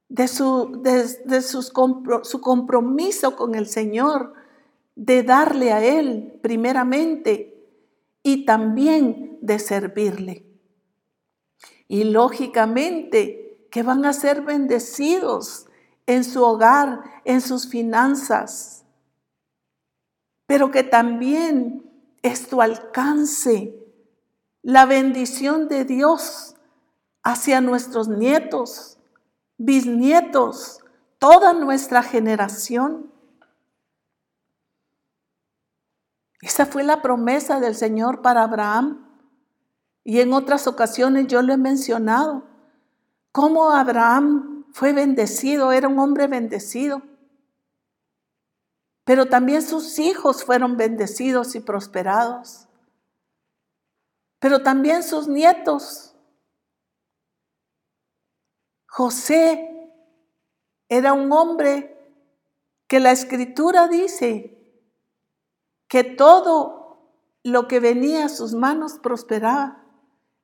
[0.08, 1.72] de, su, de, sus,
[2.22, 4.34] su compromiso con el Señor,
[4.94, 7.54] de darle a Él primeramente
[8.22, 10.46] y también de servirle.
[11.88, 15.66] Y lógicamente, que van a ser bendecidos
[16.06, 18.83] en su hogar, en sus finanzas,
[20.54, 21.82] pero que también
[22.22, 23.74] es tu alcance
[24.62, 26.54] la bendición de Dios
[27.24, 28.96] hacia nuestros nietos,
[29.58, 30.78] bisnietos,
[31.18, 33.12] toda nuestra generación.
[36.40, 39.08] Esa fue la promesa del Señor para Abraham.
[40.04, 42.44] Y en otras ocasiones yo lo he mencionado
[43.32, 47.02] cómo Abraham fue bendecido, era un hombre bendecido.
[49.04, 52.66] Pero también sus hijos fueron bendecidos y prosperados.
[54.38, 56.14] Pero también sus nietos.
[58.86, 59.90] José
[60.88, 61.90] era un hombre
[62.86, 64.54] que la escritura dice
[65.88, 66.84] que todo
[67.42, 69.84] lo que venía a sus manos prosperaba.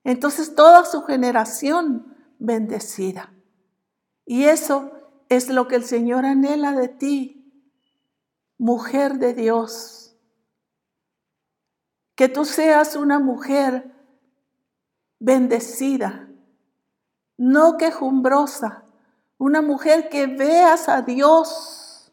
[0.03, 3.33] Entonces toda su generación bendecida.
[4.25, 4.91] Y eso
[5.29, 7.40] es lo que el Señor anhela de ti,
[8.61, 10.15] mujer de Dios.
[12.13, 13.91] Que tú seas una mujer
[15.19, 16.29] bendecida,
[17.37, 18.83] no quejumbrosa,
[19.39, 22.11] una mujer que veas a Dios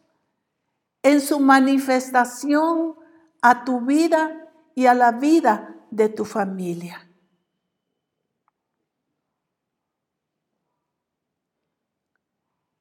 [1.03, 2.95] en su manifestación
[3.43, 7.07] a tu vida y a la vida de tu familia.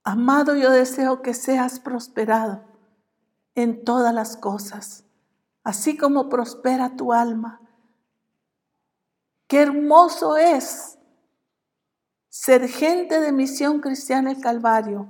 [0.05, 2.68] Amado, yo deseo que seas prosperado
[3.59, 5.03] en todas las cosas,
[5.65, 7.61] así como prospera tu alma.
[9.49, 10.97] Qué hermoso es
[12.29, 15.09] ser gente de misión cristiana el Calvario,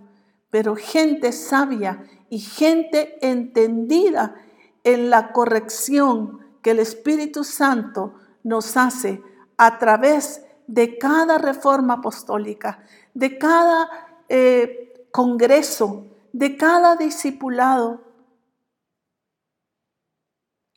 [0.49, 4.35] pero gente sabia y gente entendida
[4.83, 9.23] en la corrección que el Espíritu Santo nos hace
[9.59, 12.83] a través de cada reforma apostólica,
[13.13, 13.91] de cada
[14.31, 18.08] eh, congreso, de cada discipulado.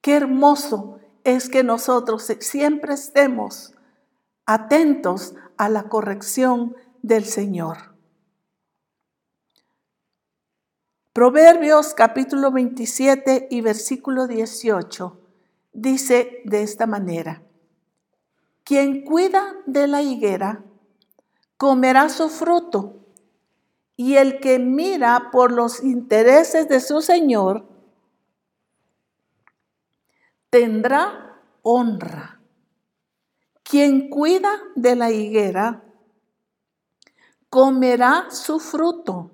[0.01, 3.75] Qué hermoso es que nosotros siempre estemos
[4.47, 7.95] atentos a la corrección del Señor.
[11.13, 15.19] Proverbios capítulo 27 y versículo 18
[15.71, 17.43] dice de esta manera,
[18.63, 20.63] quien cuida de la higuera
[21.57, 23.05] comerá su fruto
[23.95, 27.70] y el que mira por los intereses de su Señor
[30.51, 32.39] tendrá honra.
[33.63, 35.83] Quien cuida de la higuera
[37.49, 39.31] comerá su fruto,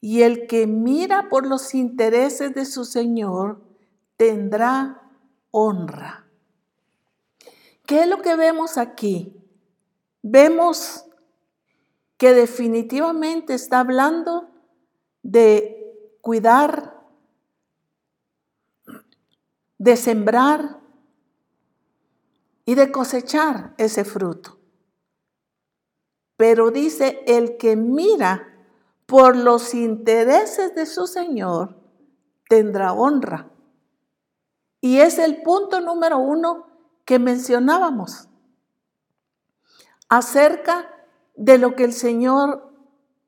[0.00, 3.62] y el que mira por los intereses de su Señor
[4.16, 5.10] tendrá
[5.50, 6.26] honra.
[7.86, 9.32] ¿Qué es lo que vemos aquí?
[10.22, 11.04] Vemos
[12.16, 14.48] que definitivamente está hablando
[15.22, 16.95] de cuidar,
[19.86, 20.80] de sembrar
[22.64, 24.58] y de cosechar ese fruto.
[26.36, 28.52] Pero dice, el que mira
[29.06, 31.76] por los intereses de su Señor
[32.48, 33.48] tendrá honra.
[34.80, 36.66] Y es el punto número uno
[37.04, 38.28] que mencionábamos
[40.08, 40.90] acerca
[41.36, 42.72] de lo que el Señor,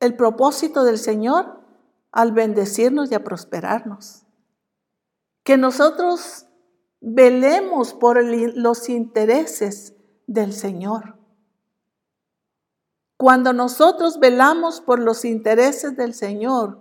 [0.01, 1.61] el propósito del Señor
[2.11, 4.25] al bendecirnos y a prosperarnos.
[5.45, 6.47] Que nosotros
[7.01, 9.95] velemos por los intereses
[10.27, 11.19] del Señor.
[13.17, 16.79] Cuando nosotros velamos por los intereses del Señor,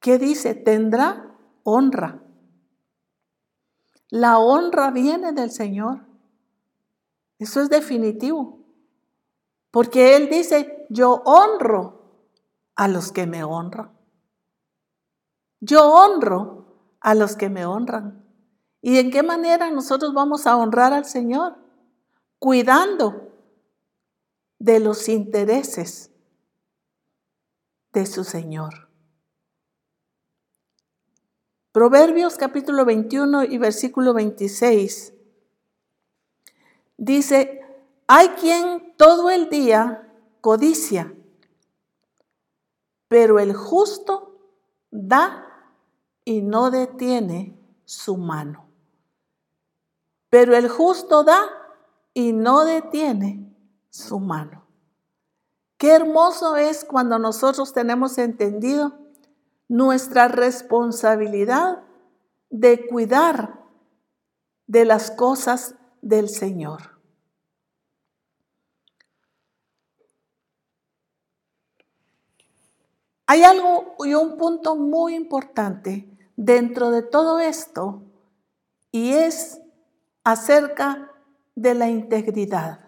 [0.00, 0.54] ¿qué dice?
[0.54, 2.22] Tendrá honra.
[4.08, 6.06] La honra viene del Señor.
[7.38, 8.60] Eso es definitivo.
[9.70, 12.28] Porque Él dice, yo honro
[12.74, 13.92] a los que me honran.
[15.60, 18.21] Yo honro a los que me honran.
[18.82, 21.56] ¿Y en qué manera nosotros vamos a honrar al Señor?
[22.40, 23.32] Cuidando
[24.58, 26.10] de los intereses
[27.92, 28.88] de su Señor.
[31.70, 35.14] Proverbios capítulo 21 y versículo 26
[36.96, 37.60] dice,
[38.06, 41.14] hay quien todo el día codicia,
[43.08, 44.38] pero el justo
[44.90, 45.46] da
[46.24, 48.61] y no detiene su mano.
[50.32, 51.44] Pero el justo da
[52.14, 53.54] y no detiene
[53.90, 54.66] su mano.
[55.76, 58.98] Qué hermoso es cuando nosotros tenemos entendido
[59.68, 61.82] nuestra responsabilidad
[62.48, 63.60] de cuidar
[64.66, 66.98] de las cosas del Señor.
[73.26, 78.02] Hay algo y un punto muy importante dentro de todo esto
[78.90, 79.58] y es
[80.24, 81.10] acerca
[81.54, 82.80] de la integridad.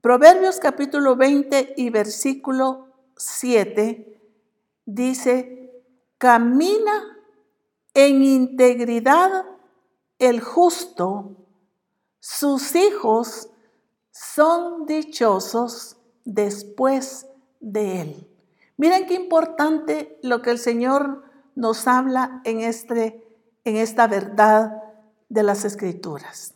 [0.00, 4.20] Proverbios capítulo 20 y versículo 7
[4.86, 5.82] dice,
[6.18, 7.18] camina
[7.94, 9.44] en integridad
[10.18, 11.36] el justo,
[12.20, 13.50] sus hijos
[14.10, 17.26] son dichosos después
[17.60, 18.28] de él.
[18.76, 23.27] Miren qué importante lo que el Señor nos habla en, este,
[23.68, 24.82] en esta verdad
[25.28, 26.54] de las escrituras.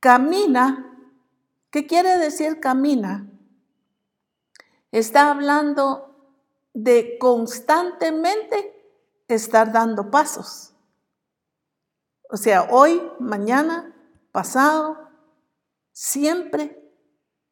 [0.00, 0.96] Camina,
[1.70, 3.30] ¿qué quiere decir camina?
[4.92, 6.14] Está hablando
[6.74, 8.74] de constantemente
[9.28, 10.74] estar dando pasos.
[12.30, 13.94] O sea, hoy, mañana,
[14.30, 15.08] pasado,
[15.92, 16.92] siempre.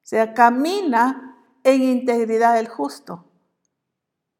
[0.05, 3.25] O sea, camina en integridad el justo.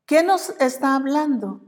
[0.05, 1.66] ¿Qué nos está hablando?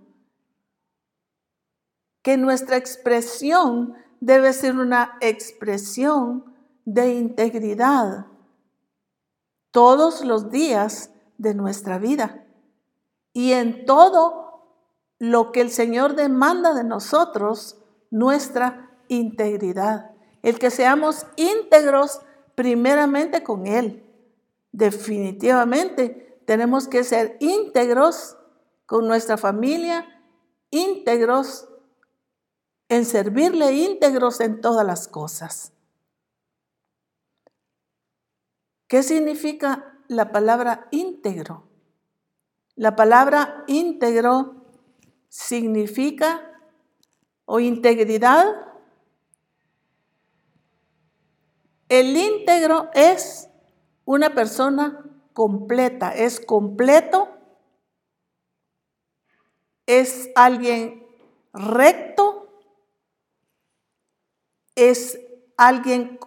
[2.23, 6.45] Que nuestra expresión debe ser una expresión
[6.85, 8.27] de integridad
[9.71, 12.45] todos los días de nuestra vida
[13.33, 14.49] y en todo
[15.19, 17.79] lo que el Señor demanda de nosotros,
[18.11, 20.13] nuestra integridad.
[20.43, 22.21] El que seamos íntegros
[22.55, 24.05] primeramente con Él.
[24.73, 28.37] Definitivamente tenemos que ser íntegros
[28.87, 30.07] con nuestra familia,
[30.71, 31.68] íntegros
[32.89, 35.73] en servirle, íntegros en todas las cosas.
[38.87, 41.69] ¿Qué significa la palabra íntegro?
[42.75, 44.65] La palabra íntegro
[45.29, 46.41] significa
[47.45, 48.47] o integridad.
[51.89, 53.49] El íntegro es
[54.05, 57.29] una persona completa, es completo,
[59.87, 61.07] es alguien
[61.53, 62.48] recto,
[64.79, 65.19] es
[65.57, 66.21] alguien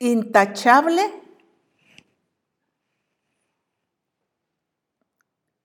[0.00, 1.22] intachable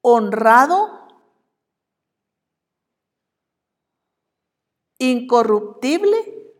[0.01, 1.07] honrado,
[4.99, 6.53] incorruptible,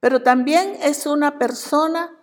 [0.00, 2.14] pero también es una persona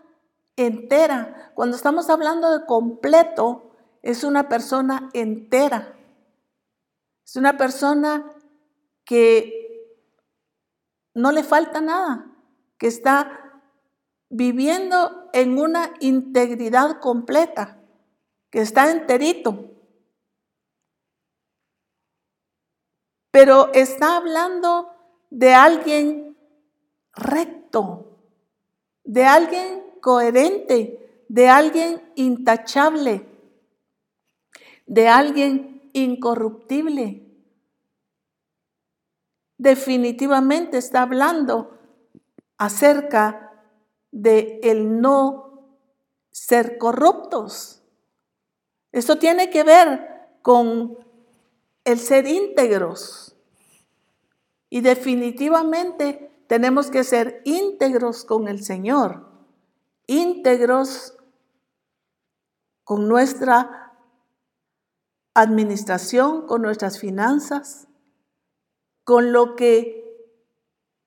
[0.55, 1.51] entera.
[1.55, 3.71] Cuando estamos hablando de completo,
[4.03, 5.97] es una persona entera.
[7.25, 8.31] Es una persona
[9.03, 9.56] que
[11.18, 12.32] no le falta nada,
[12.78, 13.61] que está
[14.30, 17.82] viviendo en una integridad completa
[18.51, 19.72] que está enterito.
[23.32, 24.91] Pero está hablando
[25.32, 26.38] de alguien
[27.13, 28.20] recto,
[29.03, 33.28] de alguien coherente, de alguien intachable,
[34.86, 37.26] de alguien incorruptible.
[39.57, 41.77] Definitivamente está hablando
[42.57, 43.51] acerca
[44.11, 45.77] de el no
[46.31, 47.83] ser corruptos.
[48.91, 50.97] Esto tiene que ver con
[51.83, 53.35] el ser íntegros.
[54.69, 59.25] Y definitivamente tenemos que ser íntegros con el Señor.
[60.09, 61.17] íntegros
[62.85, 63.93] con nuestra
[65.33, 67.89] administración, con nuestras finanzas,
[69.07, 70.03] con lo que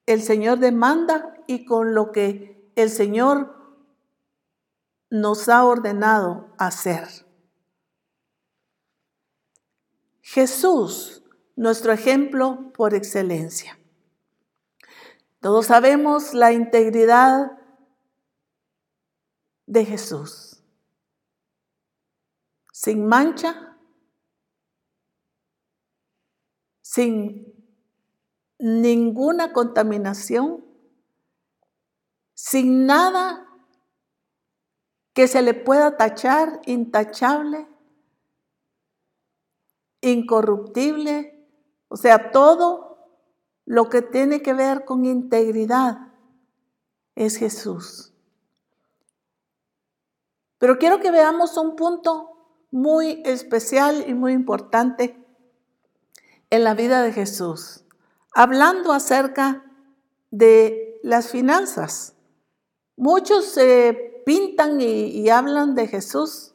[0.07, 3.55] el Señor demanda y con lo que el Señor
[5.11, 7.07] nos ha ordenado hacer.
[10.23, 11.23] Jesús,
[11.57, 13.79] nuestro ejemplo por excelencia.
[15.41, 17.53] Todos sabemos la integridad
[19.67, 20.63] de Jesús.
[22.73, 23.77] Sin mancha,
[26.81, 27.50] sin
[28.61, 30.65] ninguna contaminación,
[32.35, 33.47] sin nada
[35.13, 37.67] que se le pueda tachar, intachable,
[40.01, 41.49] incorruptible,
[41.89, 42.91] o sea, todo
[43.65, 46.13] lo que tiene que ver con integridad
[47.15, 48.13] es Jesús.
[50.59, 52.31] Pero quiero que veamos un punto
[52.71, 55.17] muy especial y muy importante
[56.51, 57.85] en la vida de Jesús,
[58.33, 59.65] hablando acerca
[60.31, 62.15] de las finanzas.
[62.97, 66.55] Muchos se pintan y, hablan de Jesús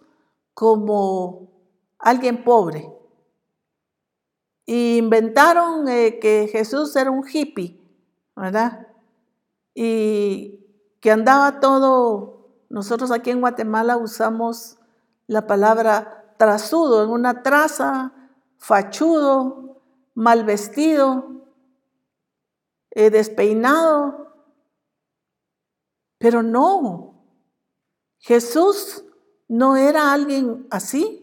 [0.53, 1.51] como
[1.99, 2.91] alguien pobre.
[4.65, 7.79] Y inventaron eh, que Jesús era un hippie,
[8.35, 8.87] ¿verdad?
[9.73, 10.65] Y
[11.01, 14.77] que andaba todo, nosotros aquí en Guatemala usamos
[15.27, 18.13] la palabra trazudo, en una traza,
[18.57, 19.81] fachudo,
[20.13, 21.44] mal vestido,
[22.95, 24.33] despeinado.
[26.17, 27.15] Pero no,
[28.19, 29.03] Jesús
[29.47, 31.21] no era alguien así.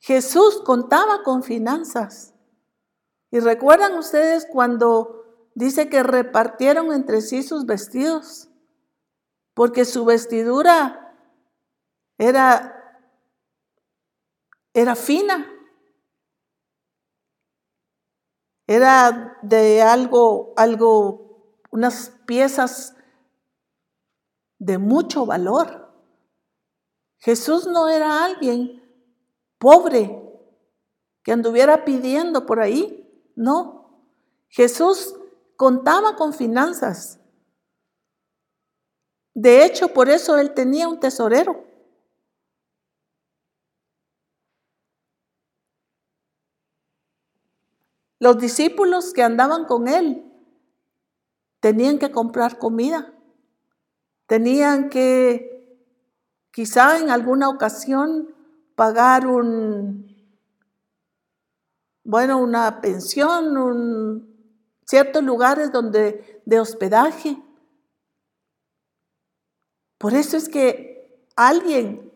[0.00, 2.34] Jesús contaba con finanzas.
[3.30, 8.48] ¿Y recuerdan ustedes cuando dice que repartieron entre sí sus vestidos?
[9.52, 11.16] Porque su vestidura
[12.18, 13.02] era,
[14.74, 15.55] era fina.
[18.66, 22.96] Era de algo, algo, unas piezas
[24.58, 25.92] de mucho valor.
[27.18, 28.82] Jesús no era alguien
[29.58, 30.22] pobre
[31.22, 33.02] que anduviera pidiendo por ahí.
[33.34, 34.04] No,
[34.48, 35.14] Jesús
[35.56, 37.20] contaba con finanzas.
[39.34, 41.64] De hecho, por eso él tenía un tesorero.
[48.18, 50.24] Los discípulos que andaban con él
[51.60, 53.12] tenían que comprar comida,
[54.26, 55.78] tenían que
[56.50, 58.34] quizá en alguna ocasión
[58.74, 60.16] pagar un,
[62.04, 64.36] bueno, una pensión, un,
[64.86, 67.42] ciertos lugares donde de hospedaje.
[69.98, 72.12] Por eso es que alguien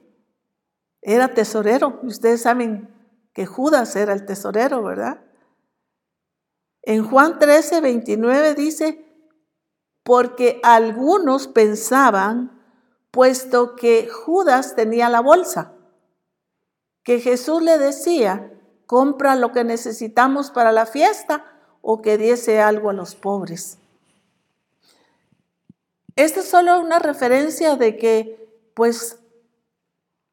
[1.02, 1.98] era tesorero.
[2.02, 2.88] Ustedes saben
[3.32, 5.22] que Judas era el tesorero, ¿verdad?
[6.82, 9.04] En Juan 13, 29 dice,
[10.02, 12.62] porque algunos pensaban,
[13.10, 15.74] puesto que Judas tenía la bolsa,
[17.02, 18.52] que Jesús le decía,
[18.86, 21.44] compra lo que necesitamos para la fiesta
[21.82, 23.78] o que diese algo a los pobres.
[26.16, 29.20] Esta es solo una referencia de que pues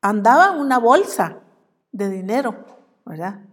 [0.01, 1.39] andaba una bolsa
[1.91, 2.55] de dinero,
[3.05, 3.46] ¿verdad?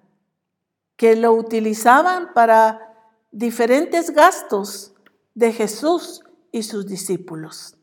[0.97, 2.95] Que lo utilizaban para
[3.31, 4.95] diferentes gastos
[5.35, 6.23] de Jesús
[6.53, 7.77] y sus discípulos.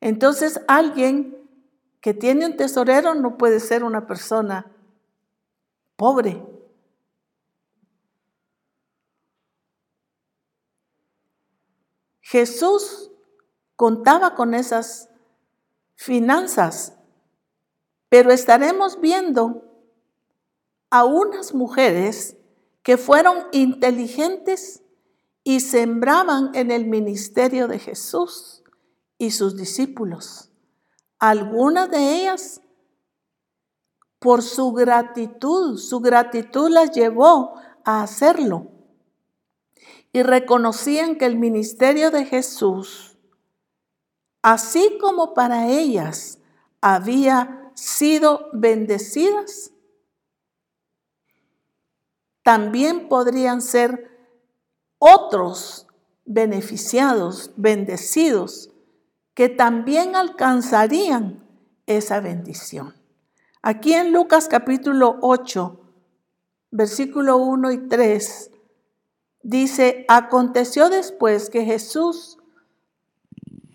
[0.00, 1.36] Entonces alguien
[2.00, 4.70] que tiene un tesorero no puede ser una persona
[5.96, 6.40] pobre.
[12.20, 13.10] Jesús
[13.74, 15.08] contaba con esas
[15.94, 16.92] finanzas,
[18.08, 19.64] pero estaremos viendo
[20.90, 22.36] a unas mujeres
[22.82, 24.82] que fueron inteligentes
[25.42, 28.62] y sembraban en el ministerio de Jesús
[29.18, 30.50] y sus discípulos.
[31.18, 32.60] Algunas de ellas,
[34.18, 38.72] por su gratitud, su gratitud las llevó a hacerlo.
[40.12, 43.18] Y reconocían que el ministerio de Jesús,
[44.42, 46.38] así como para ellas
[46.80, 49.72] había sido bendecidas,
[52.46, 54.08] también podrían ser
[55.00, 55.88] otros
[56.24, 58.70] beneficiados, bendecidos
[59.34, 61.44] que también alcanzarían
[61.86, 62.94] esa bendición.
[63.62, 65.80] Aquí en Lucas capítulo 8,
[66.70, 68.52] versículo 1 y 3,
[69.42, 72.38] dice, aconteció después que Jesús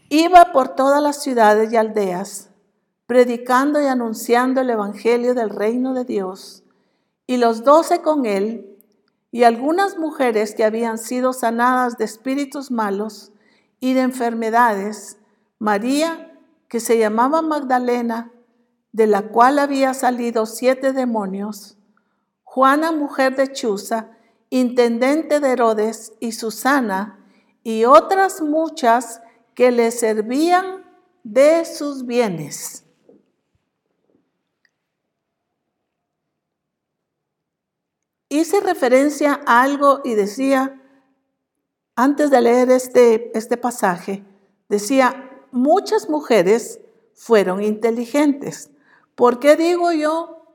[0.07, 2.51] iba por todas las ciudades y aldeas,
[3.05, 6.63] predicando y anunciando el Evangelio del reino de Dios.
[7.31, 8.77] Y los doce con él,
[9.31, 13.31] y algunas mujeres que habían sido sanadas de espíritus malos
[13.79, 15.17] y de enfermedades,
[15.57, 18.33] María, que se llamaba Magdalena,
[18.91, 21.77] de la cual había salido siete demonios,
[22.43, 24.09] Juana, mujer de Chuza,
[24.49, 27.25] intendente de Herodes, y Susana,
[27.63, 29.21] y otras muchas
[29.55, 30.83] que le servían
[31.23, 32.83] de sus bienes.
[38.33, 40.81] Hice referencia a algo y decía,
[41.97, 44.23] antes de leer este, este pasaje,
[44.69, 46.79] decía, muchas mujeres
[47.13, 48.71] fueron inteligentes.
[49.15, 50.45] ¿Por qué digo yo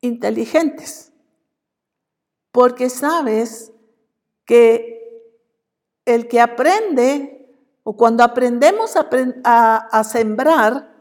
[0.00, 1.12] inteligentes?
[2.50, 3.70] Porque sabes
[4.44, 5.30] que
[6.04, 10.92] el que aprende o cuando aprendemos a, sembrar,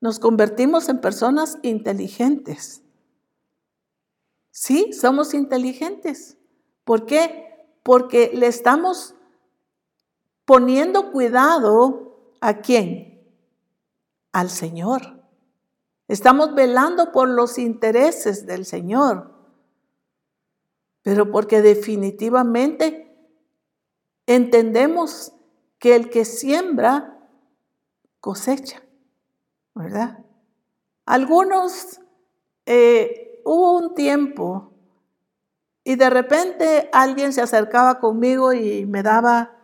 [0.00, 2.82] nos convertimos en personas inteligentes.
[4.50, 6.38] Sí, somos inteligentes.
[6.84, 7.68] ¿Por qué?
[7.82, 9.14] Porque le estamos
[10.44, 13.22] poniendo cuidado a quién?
[14.32, 15.22] Al Señor.
[16.08, 19.32] Estamos velando por los intereses del Señor.
[21.02, 23.16] Pero porque definitivamente
[24.26, 25.32] entendemos
[25.78, 27.16] que el que siembra
[28.20, 28.82] cosecha,
[29.74, 30.24] ¿verdad?
[31.06, 32.00] Algunos,
[32.66, 34.72] eh, hubo un tiempo
[35.84, 39.56] y de repente alguien se acercaba conmigo y me daba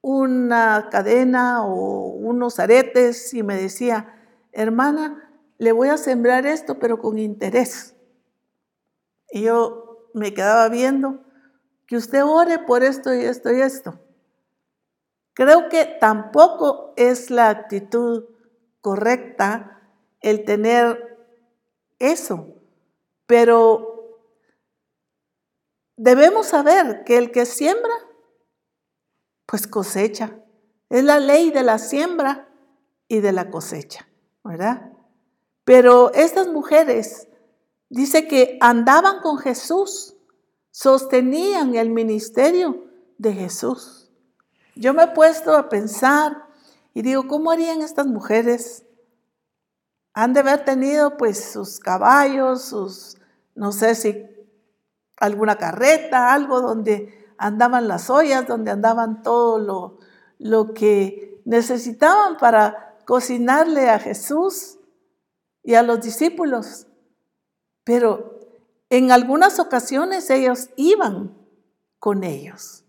[0.00, 4.14] una cadena o unos aretes y me decía,
[4.52, 7.96] hermana, le voy a sembrar esto, pero con interés.
[9.30, 11.24] Y yo me quedaba viendo
[11.86, 13.98] que usted ore por esto y esto y esto.
[15.32, 18.24] Creo que tampoco es la actitud
[18.80, 19.80] correcta
[20.20, 21.13] el tener
[21.98, 22.54] eso,
[23.26, 24.18] pero
[25.96, 27.94] debemos saber que el que siembra,
[29.46, 30.38] pues cosecha.
[30.90, 32.48] Es la ley de la siembra
[33.08, 34.08] y de la cosecha,
[34.42, 34.92] ¿verdad?
[35.64, 37.28] Pero estas mujeres
[37.88, 40.14] dice que andaban con Jesús
[40.70, 42.84] sostenían el ministerio
[43.16, 44.10] de Jesús.
[44.74, 46.48] Yo me he puesto a pensar
[46.92, 48.83] y digo, ¿cómo harían estas mujeres?
[50.14, 53.18] Han de haber tenido pues sus caballos, sus,
[53.54, 54.24] no sé si
[55.16, 59.98] alguna carreta, algo donde andaban las ollas, donde andaban todo lo,
[60.38, 64.78] lo que necesitaban para cocinarle a Jesús
[65.62, 66.86] y a los discípulos.
[67.82, 68.40] Pero
[68.90, 71.36] en algunas ocasiones ellos iban
[71.98, 72.84] con ellos.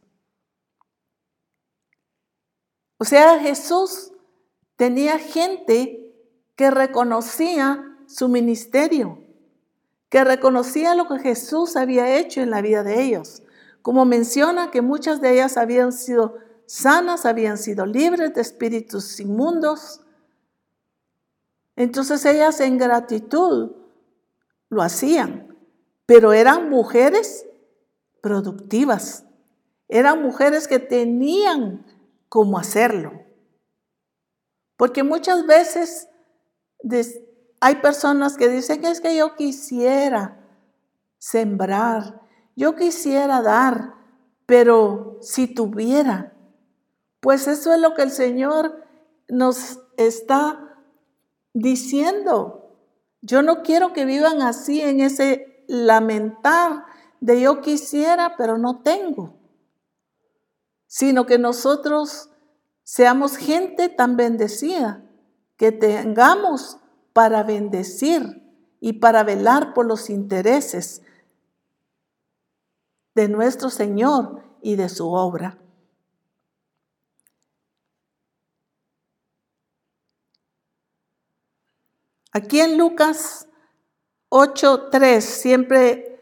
[2.97, 4.13] O sea, Jesús
[4.75, 6.04] tenía gente
[6.55, 9.19] que reconocía su ministerio,
[10.09, 13.43] que reconocía lo que Jesús había hecho en la vida de ellos.
[13.81, 20.01] Como menciona que muchas de ellas habían sido sanas, habían sido libres de espíritus inmundos.
[21.75, 23.71] Entonces ellas en gratitud
[24.69, 25.55] lo hacían
[26.05, 27.45] pero eran mujeres
[28.21, 29.25] productivas,
[29.87, 31.85] eran mujeres que tenían
[32.29, 33.23] cómo hacerlo.
[34.77, 36.09] Porque muchas veces
[37.59, 40.39] hay personas que dicen es que yo quisiera
[41.17, 42.21] sembrar,
[42.55, 43.95] yo quisiera dar,
[44.45, 46.33] pero si tuviera,
[47.19, 48.83] pues eso es lo que el Señor
[49.27, 50.79] nos está
[51.53, 52.77] diciendo.
[53.21, 56.85] Yo no quiero que vivan así en ese lamentar
[57.19, 59.39] de yo quisiera, pero no tengo,
[60.85, 62.29] sino que nosotros
[62.83, 65.04] seamos gente tan bendecida
[65.57, 66.77] que tengamos
[67.13, 68.43] para bendecir
[68.79, 71.01] y para velar por los intereses
[73.15, 75.57] de nuestro Señor y de su obra.
[82.31, 83.47] Aquí en Lucas
[84.29, 86.19] 8.3, siempre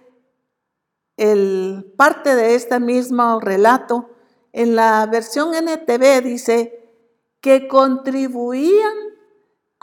[1.18, 4.12] el parte de este mismo relato,
[4.52, 6.80] en la versión NTV dice
[7.42, 9.12] que contribuían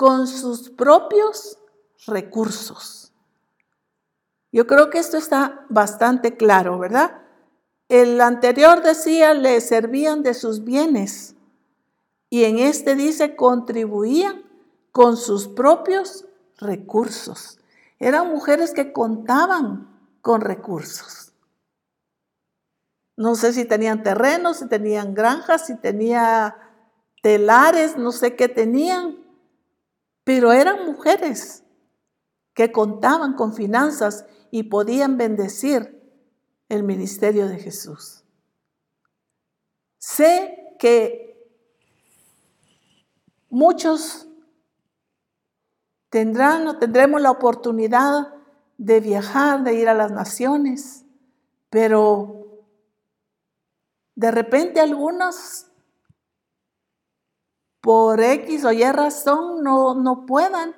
[0.01, 1.59] con sus propios
[2.07, 3.13] recursos.
[4.51, 7.21] Yo creo que esto está bastante claro, ¿verdad?
[7.91, 11.35] El anterior decía, le servían de sus bienes.
[12.31, 14.43] Y en este dice, contribuían
[14.91, 16.25] con sus propios
[16.57, 17.59] recursos.
[17.99, 21.35] Eran mujeres que contaban con recursos.
[23.19, 26.57] No sé si tenían terrenos, si tenían granjas, si tenía
[27.23, 29.29] telares, no sé qué tenían,
[30.33, 31.64] pero eran mujeres
[32.55, 36.01] que contaban con finanzas y podían bendecir
[36.68, 38.22] el ministerio de Jesús.
[39.99, 41.37] Sé que
[43.49, 44.28] muchos
[46.11, 48.33] tendrán o tendremos la oportunidad
[48.78, 51.05] de viajar, de ir a las naciones,
[51.70, 52.62] pero
[54.14, 55.70] de repente algunos
[57.81, 60.74] por X o Y razón no, no puedan,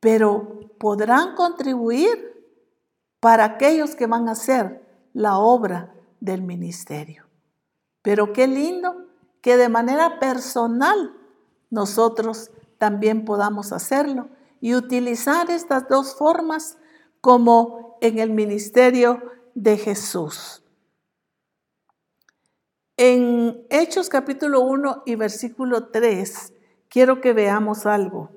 [0.00, 2.32] pero podrán contribuir
[3.20, 7.26] para aquellos que van a hacer la obra del ministerio.
[8.02, 9.06] Pero qué lindo
[9.40, 11.16] que de manera personal
[11.70, 14.28] nosotros también podamos hacerlo
[14.60, 16.78] y utilizar estas dos formas
[17.20, 19.22] como en el ministerio
[19.54, 20.61] de Jesús.
[23.04, 26.52] En Hechos capítulo 1 y versículo 3
[26.88, 28.30] quiero que veamos algo.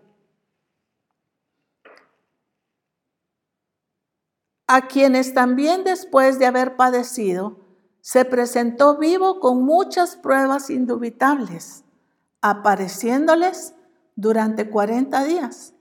[4.65, 7.59] A quienes también después de haber padecido,
[8.01, 11.83] se presentó vivo con muchas pruebas indubitables,
[12.41, 13.75] apareciéndoles
[14.15, 15.75] durante 40 días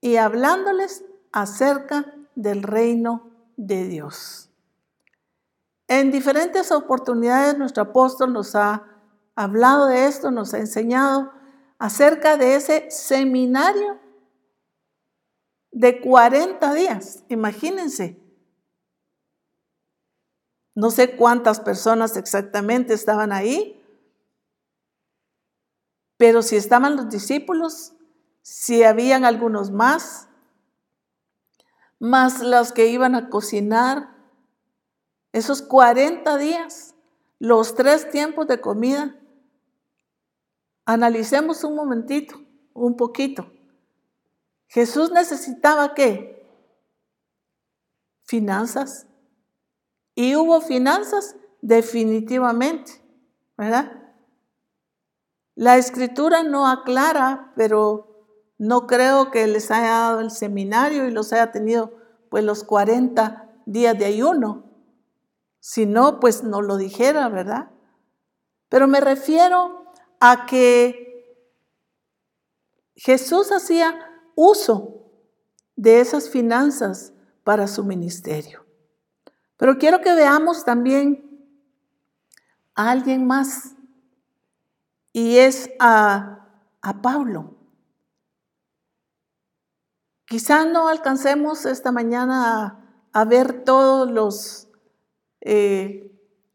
[0.00, 4.50] y hablándoles acerca del reino de Dios.
[5.88, 8.84] En diferentes oportunidades nuestro apóstol nos ha
[9.36, 11.32] hablado de esto, nos ha enseñado
[11.78, 14.00] acerca de ese seminario
[15.70, 17.24] de 40 días.
[17.28, 18.20] Imagínense.
[20.74, 23.80] No sé cuántas personas exactamente estaban ahí,
[26.16, 27.92] pero si estaban los discípulos,
[28.42, 30.28] si habían algunos más,
[31.98, 34.13] más los que iban a cocinar,
[35.34, 36.94] esos 40 días,
[37.40, 39.16] los tres tiempos de comida,
[40.84, 42.40] analicemos un momentito,
[42.72, 43.50] un poquito.
[44.68, 46.48] Jesús necesitaba qué?
[48.22, 49.08] Finanzas.
[50.14, 52.92] Y hubo finanzas definitivamente,
[53.56, 53.90] ¿verdad?
[55.56, 58.24] La escritura no aclara, pero
[58.56, 61.92] no creo que les haya dado el seminario y los haya tenido
[62.30, 64.63] pues los 40 días de ayuno.
[65.66, 67.70] Si no, pues no lo dijera, ¿verdad?
[68.68, 69.86] Pero me refiero
[70.20, 71.48] a que
[72.96, 73.98] Jesús hacía
[74.34, 75.10] uso
[75.74, 78.66] de esas finanzas para su ministerio.
[79.56, 81.48] Pero quiero que veamos también
[82.74, 83.74] a alguien más
[85.14, 86.46] y es a,
[86.82, 87.56] a Pablo.
[90.26, 94.63] Quizá no alcancemos esta mañana a, ver todos los,
[95.44, 96.10] eh,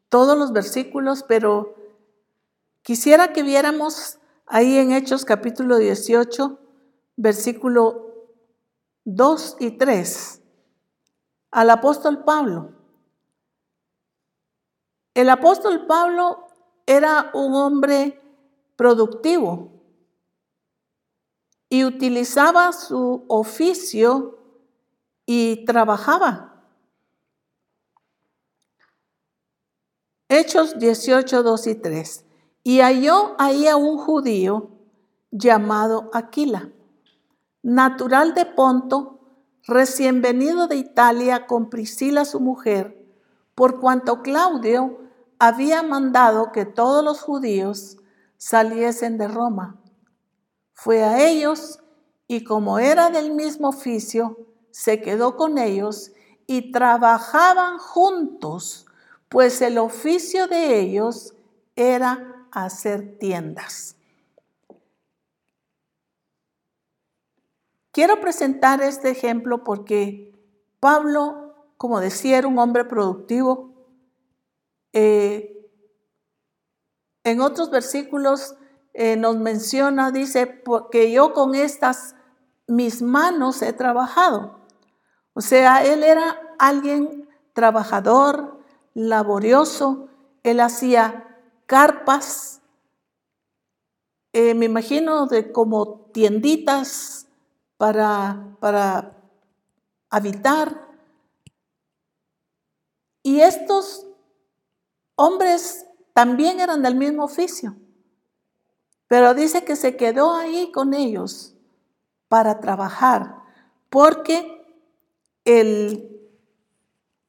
[0.10, 1.76] todos los versículos, pero
[2.82, 6.60] quisiera que viéramos ahí en Hechos capítulo 18,
[7.16, 8.10] versículo
[9.06, 10.42] 2 y 3,
[11.52, 12.74] al apóstol Pablo.
[15.14, 16.48] El apóstol Pablo
[16.86, 18.20] era un hombre
[18.76, 19.80] productivo
[21.70, 24.40] y utilizaba su oficio
[25.26, 26.49] y trabajaba.
[30.32, 32.26] Hechos 18, 2 y 3.
[32.64, 34.70] Y halló ahí a un judío
[35.32, 36.70] llamado Aquila,
[37.64, 39.22] natural de Ponto,
[39.66, 43.04] recién venido de Italia con Priscila su mujer,
[43.56, 45.00] por cuanto Claudio
[45.40, 47.98] había mandado que todos los judíos
[48.38, 49.82] saliesen de Roma.
[50.74, 51.80] Fue a ellos
[52.28, 54.38] y como era del mismo oficio,
[54.70, 56.12] se quedó con ellos
[56.46, 58.86] y trabajaban juntos,
[59.30, 61.36] pues el oficio de ellos
[61.76, 63.96] era hacer tiendas.
[67.92, 70.34] Quiero presentar este ejemplo porque
[70.80, 73.74] Pablo, como decía, era un hombre productivo.
[74.94, 75.56] Eh,
[77.24, 78.56] en otros versículos
[78.94, 82.16] eh, nos menciona, dice, porque yo con estas
[82.68, 84.60] mis manos he trabajado.
[85.34, 88.59] O sea, él era alguien trabajador,
[88.94, 90.10] laborioso,
[90.44, 92.62] él hacía carpas,
[94.34, 97.28] eh, me imagino de como tienditas
[97.78, 99.18] para, para
[100.10, 100.88] habitar.
[103.24, 104.06] Y estos
[105.16, 107.76] hombres también eran del mismo oficio.
[109.08, 111.56] Pero dice que se quedó ahí con ellos
[112.28, 113.42] para trabajar,
[113.90, 114.64] porque
[115.46, 116.09] el,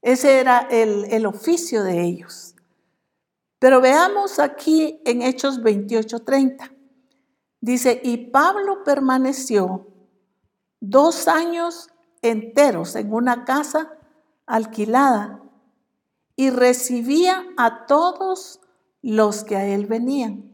[0.03, 2.55] ese era el, el oficio de ellos.
[3.59, 6.74] Pero veamos aquí en Hechos 28:30.
[7.61, 9.86] Dice, y Pablo permaneció
[10.80, 11.88] dos años
[12.22, 13.92] enteros en una casa
[14.46, 15.42] alquilada
[16.36, 18.61] y recibía a todos
[19.03, 20.51] los que a él venían,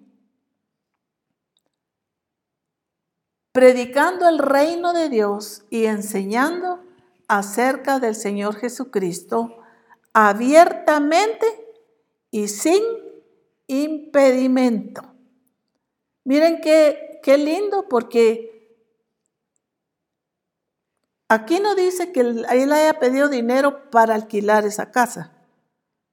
[3.53, 6.86] predicando el reino de Dios y enseñando
[7.29, 9.59] acerca del Señor Jesucristo
[10.13, 11.47] abiertamente
[12.31, 12.83] y sin
[13.67, 15.03] impedimento.
[16.25, 18.79] Miren qué, qué lindo porque
[21.29, 25.33] aquí no dice que él haya pedido dinero para alquilar esa casa.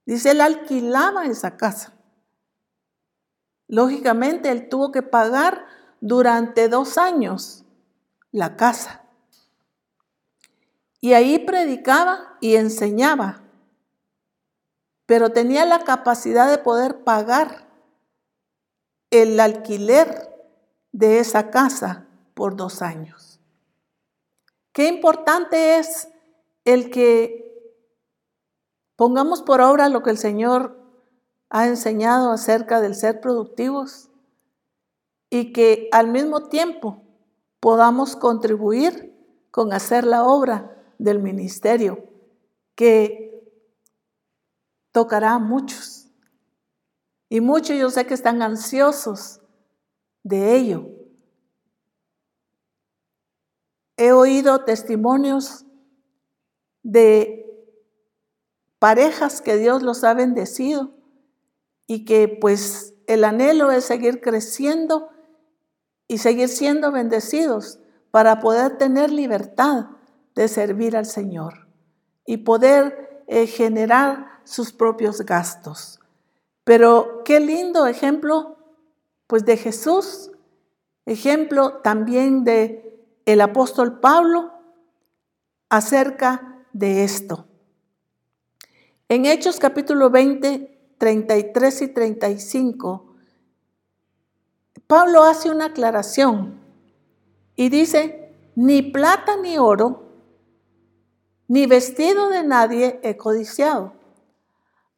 [0.06, 1.94] Dice, él alquilaba esa casa.
[3.68, 5.66] Lógicamente, él tuvo que pagar
[6.02, 7.64] durante dos años
[8.32, 9.03] la casa.
[11.04, 13.44] Y ahí predicaba y enseñaba
[15.06, 17.68] pero tenía la capacidad de poder pagar
[19.12, 20.30] el alquiler
[20.92, 23.40] de esa casa por dos años.
[24.72, 26.08] Qué importante es
[26.66, 27.78] el que
[28.96, 30.80] pongamos por obra lo que el Señor
[31.50, 34.10] ha enseñado acerca del ser productivos
[35.30, 37.04] y que al mismo tiempo
[37.60, 39.14] podamos contribuir
[39.52, 42.08] con hacer la obra del ministerio
[42.76, 43.24] que
[44.92, 46.08] tocará a muchos.
[47.30, 49.42] Y muchos yo sé que están ansiosos
[50.24, 50.90] de ello.
[53.98, 55.66] He oído testimonios
[56.84, 57.44] de
[58.80, 60.94] parejas que Dios los ha bendecido
[61.88, 65.10] y que pues el anhelo es seguir creciendo
[66.08, 67.80] y seguir siendo bendecidos
[68.12, 69.88] para poder tener libertad
[70.36, 71.68] de servir al Señor
[72.26, 76.00] y poder eh, generar sus propios gastos.
[76.64, 78.58] Pero qué lindo ejemplo,
[79.28, 80.32] pues de Jesús,
[81.06, 84.52] ejemplo también de el apóstol Pablo
[85.70, 87.46] acerca de esto.
[89.10, 93.16] En Hechos capítulo 20, 33 y 35,
[94.88, 96.60] Pablo hace una aclaración
[97.56, 100.03] y dice, ni plata ni oro,
[101.54, 103.94] ni vestido de nadie he codiciado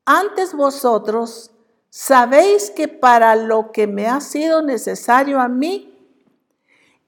[0.05, 1.51] antes vosotros
[1.89, 5.91] sabéis que para lo que me ha sido necesario a mí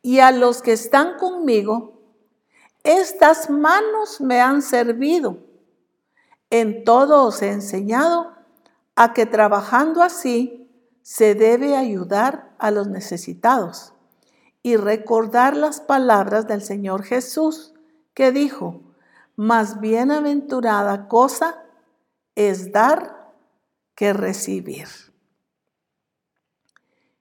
[0.02, 2.02] y a los que están conmigo,
[2.84, 5.38] estas manos me han servido.
[6.50, 8.34] En todo os he enseñado
[8.96, 10.68] a que trabajando así
[11.04, 13.94] se debe ayudar a los necesitados
[14.64, 17.74] y recordar las palabras del Señor Jesús
[18.14, 18.87] que dijo,
[19.38, 21.64] más bienaventurada cosa
[22.36, 23.34] es dar
[23.96, 24.88] que recibir.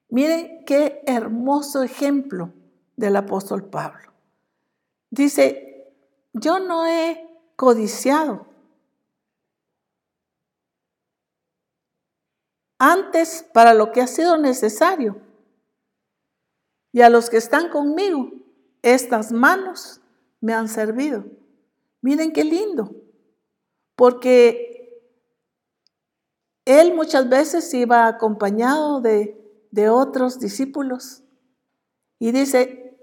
[0.08, 2.52] Miren qué hermoso ejemplo
[2.96, 4.12] del apóstol Pablo.
[5.10, 5.92] Dice,
[6.32, 8.46] yo no he codiciado.
[12.78, 15.20] Antes para lo que ha sido necesario.
[16.92, 18.30] Y a los que están conmigo,
[18.80, 20.00] estas manos
[20.40, 21.24] me han servido.
[22.06, 22.94] Miren qué lindo.
[23.96, 25.02] Porque
[26.64, 29.42] él muchas veces iba acompañado de,
[29.90, 31.24] otros discípulos
[32.20, 32.96] y dice,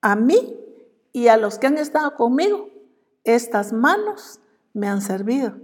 [0.00, 0.58] a mí
[1.12, 2.70] y a los que han estado conmigo,
[3.22, 4.40] estas manos
[4.72, 5.58] me han servido.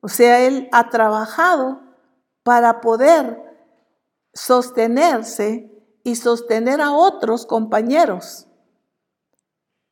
[0.00, 1.82] O sea, Él ha trabajado
[2.42, 3.38] para poder
[4.32, 5.70] sostenerse
[6.02, 8.48] y sostener a otros compañeros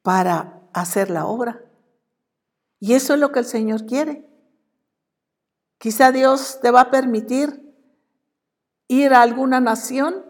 [0.03, 1.61] para hacer la obra.
[2.81, 4.29] Y eso es lo que el Señor quiere.
[5.79, 7.63] Quizá Dios te va a permitir
[8.89, 10.25] ir a alguna nación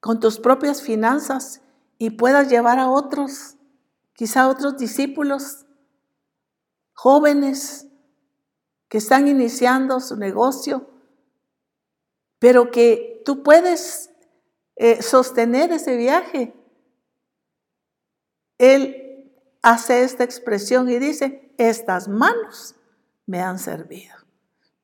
[0.00, 1.62] con tus propias finanzas
[1.98, 3.56] y puedas llevar a otros,
[4.14, 5.66] quizá otros discípulos
[6.92, 7.88] jóvenes
[8.88, 10.90] que están iniciando su negocio,
[12.38, 14.10] pero que tú puedes
[14.76, 16.54] eh, sostener ese viaje.
[18.58, 19.05] Él
[19.66, 22.76] hace esta expresión y dice, estas manos
[23.26, 24.14] me han servido.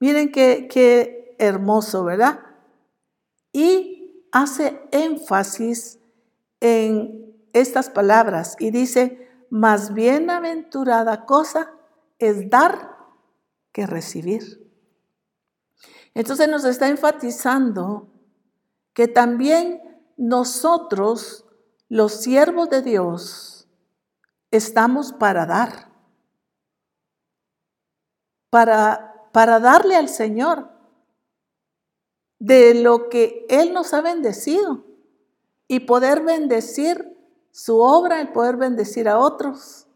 [0.00, 2.40] Miren qué, hermoso, ¿verdad?
[3.52, 6.00] Y hace énfasis
[6.58, 11.72] en estas palabras y dice, más bienaventurada cosa
[12.18, 12.96] es dar
[13.70, 14.68] que recibir.
[16.12, 18.08] Entonces nos está enfatizando
[18.94, 19.80] que también
[20.16, 21.44] nosotros,
[21.88, 23.51] los siervos de Dios,
[24.52, 25.90] estamos para dar,
[28.50, 30.70] para para darle al Señor,
[32.38, 34.84] de lo que Él nos ha bendecido
[35.68, 37.16] y poder bendecir
[37.50, 39.86] su obra, el poder bendecir a otros.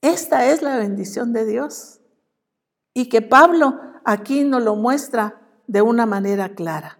[0.00, 2.00] Esta es la bendición de Dios.
[2.94, 6.98] Y que Pablo aquí nos lo muestra de una manera clara.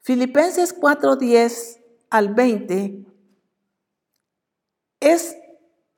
[0.00, 3.06] Filipenses 4:10 al 20
[5.12, 5.36] es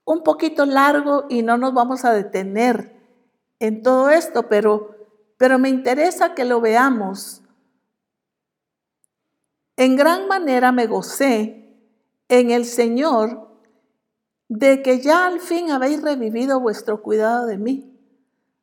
[0.05, 2.95] un poquito largo y no nos vamos a detener
[3.59, 4.95] en todo esto, pero,
[5.37, 7.41] pero me interesa que lo veamos.
[9.75, 11.75] En gran manera me gocé
[12.29, 13.47] en el Señor
[14.49, 17.93] de que ya al fin habéis revivido vuestro cuidado de mí,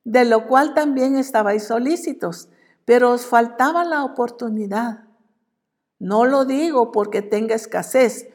[0.04, 2.48] de lo cual también estabais solícitos,
[2.84, 5.04] pero os faltaba la oportunidad.
[5.98, 8.28] No lo digo porque tenga escasez.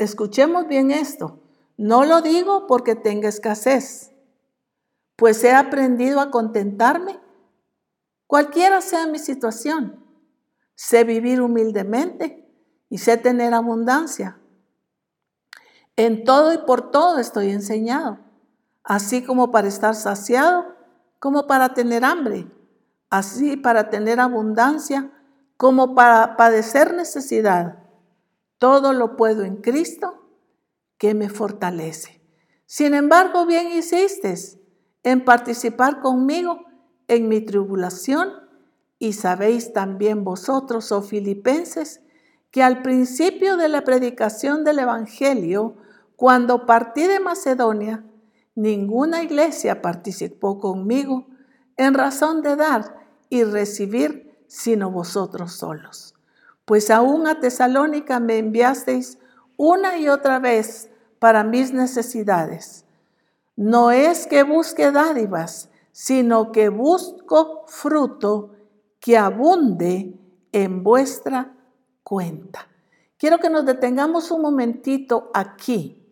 [0.00, 1.42] Escuchemos bien esto.
[1.76, 4.12] No lo digo porque tenga escasez,
[5.14, 7.20] pues he aprendido a contentarme,
[8.26, 10.02] cualquiera sea mi situación.
[10.74, 12.50] Sé vivir humildemente
[12.88, 14.40] y sé tener abundancia.
[15.96, 18.20] En todo y por todo estoy enseñado,
[18.82, 20.64] así como para estar saciado,
[21.18, 22.50] como para tener hambre,
[23.10, 25.12] así para tener abundancia,
[25.58, 27.89] como para padecer necesidad.
[28.60, 30.28] Todo lo puedo en Cristo
[30.98, 32.20] que me fortalece.
[32.66, 34.34] Sin embargo, bien hiciste
[35.02, 36.66] en participar conmigo
[37.08, 38.28] en mi tribulación
[38.98, 42.02] y sabéis también vosotros, oh filipenses,
[42.50, 45.76] que al principio de la predicación del Evangelio,
[46.16, 48.04] cuando partí de Macedonia,
[48.54, 51.28] ninguna iglesia participó conmigo
[51.78, 56.09] en razón de dar y recibir, sino vosotros solos.
[56.70, 59.18] Pues aún a Tesalónica me enviasteis
[59.56, 62.84] una y otra vez para mis necesidades.
[63.56, 68.54] No es que busque dádivas, sino que busco fruto
[69.00, 70.16] que abunde
[70.52, 71.56] en vuestra
[72.04, 72.68] cuenta.
[73.16, 76.06] Quiero que nos detengamos un momentito aquí.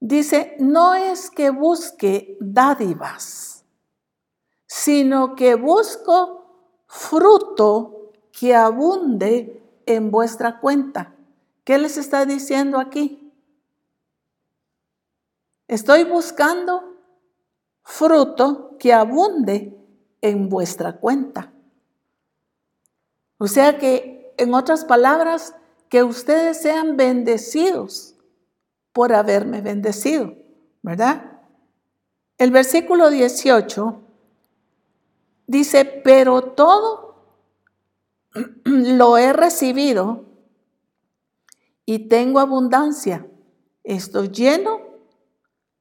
[0.00, 3.64] Dice, no es que busque dádivas,
[4.66, 7.97] sino que busco fruto
[8.38, 11.12] que abunde en vuestra cuenta.
[11.64, 13.32] ¿Qué les está diciendo aquí?
[15.66, 16.96] Estoy buscando
[17.82, 19.76] fruto que abunde
[20.20, 21.52] en vuestra cuenta.
[23.38, 25.54] O sea que, en otras palabras,
[25.88, 28.14] que ustedes sean bendecidos
[28.92, 30.36] por haberme bendecido,
[30.82, 31.40] ¿verdad?
[32.36, 34.00] El versículo 18
[35.46, 37.07] dice, pero todo
[38.64, 40.26] lo he recibido
[41.84, 43.26] y tengo abundancia.
[43.84, 44.80] Estoy lleno,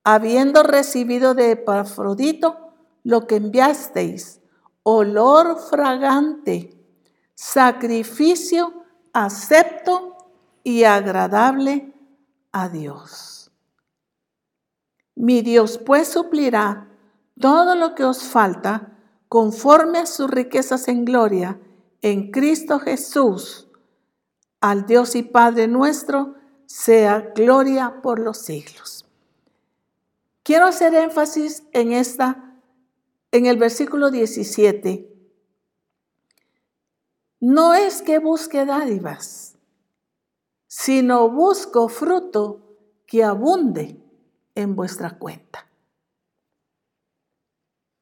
[0.03, 4.41] habiendo recibido de Epafrodito lo que enviasteis,
[4.83, 6.81] olor fragante,
[7.35, 8.85] sacrificio
[9.17, 10.15] acepto
[10.63, 11.93] y agradable
[12.51, 13.51] a Dios.
[15.15, 16.89] Mi Dios pues suplirá
[17.39, 18.95] todo lo que os falta
[19.27, 21.59] conforme a sus riquezas en gloria
[22.01, 23.67] en Cristo Jesús.
[24.61, 26.35] Al Dios y Padre nuestro
[26.65, 29.05] sea gloria por los siglos.
[30.43, 32.47] Quiero hacer énfasis en esta
[33.31, 35.13] en el versículo 17,
[37.39, 39.57] no es que busque dádivas,
[40.67, 44.01] sino busco fruto que abunde
[44.55, 45.67] en vuestra cuenta.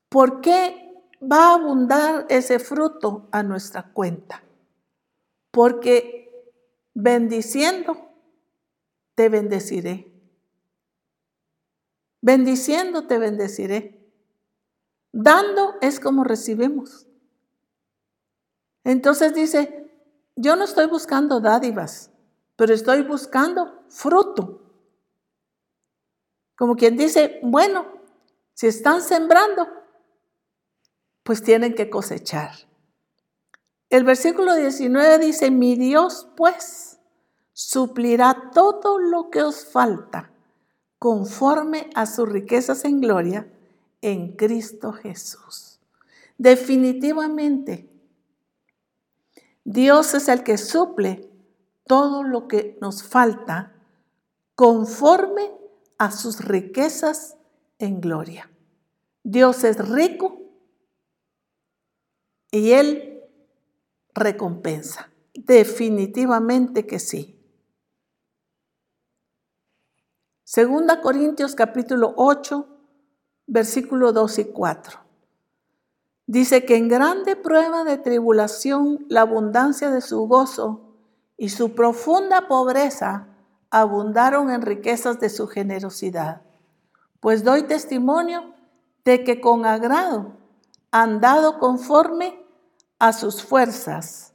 [0.10, 0.85] ¿Por qué
[1.32, 4.44] va a abundar ese fruto a nuestra cuenta?
[5.52, 6.54] Porque
[6.94, 7.98] bendiciendo
[9.16, 10.12] te bendeciré.
[12.22, 14.12] Bendiciendo te bendeciré.
[15.12, 17.08] Dando es como recibimos.
[18.84, 19.92] Entonces dice,
[20.36, 22.12] yo no estoy buscando dádivas,
[22.56, 24.62] pero estoy buscando fruto.
[26.58, 27.86] Como quien dice, bueno,
[28.54, 29.68] si están sembrando,
[31.26, 32.52] pues tienen que cosechar.
[33.90, 37.00] El versículo 19 dice, mi Dios pues
[37.52, 40.30] suplirá todo lo que os falta
[41.00, 43.52] conforme a sus riquezas en gloria
[44.02, 45.80] en Cristo Jesús.
[46.38, 47.90] Definitivamente,
[49.64, 51.28] Dios es el que suple
[51.88, 53.74] todo lo que nos falta
[54.54, 55.52] conforme
[55.98, 57.36] a sus riquezas
[57.80, 58.52] en gloria.
[59.24, 60.45] Dios es rico
[62.56, 63.22] y Él
[64.14, 65.10] recompensa.
[65.34, 67.38] Definitivamente que sí.
[70.46, 72.66] Segunda Corintios capítulo 8,
[73.48, 75.00] versículo 2 y 4.
[76.28, 80.96] Dice que en grande prueba de tribulación la abundancia de su gozo
[81.36, 83.28] y su profunda pobreza
[83.70, 86.42] abundaron en riquezas de su generosidad.
[87.20, 88.54] Pues doy testimonio
[89.04, 90.38] de que con agrado
[90.92, 92.45] han dado conforme
[93.00, 94.34] a sus fuerzas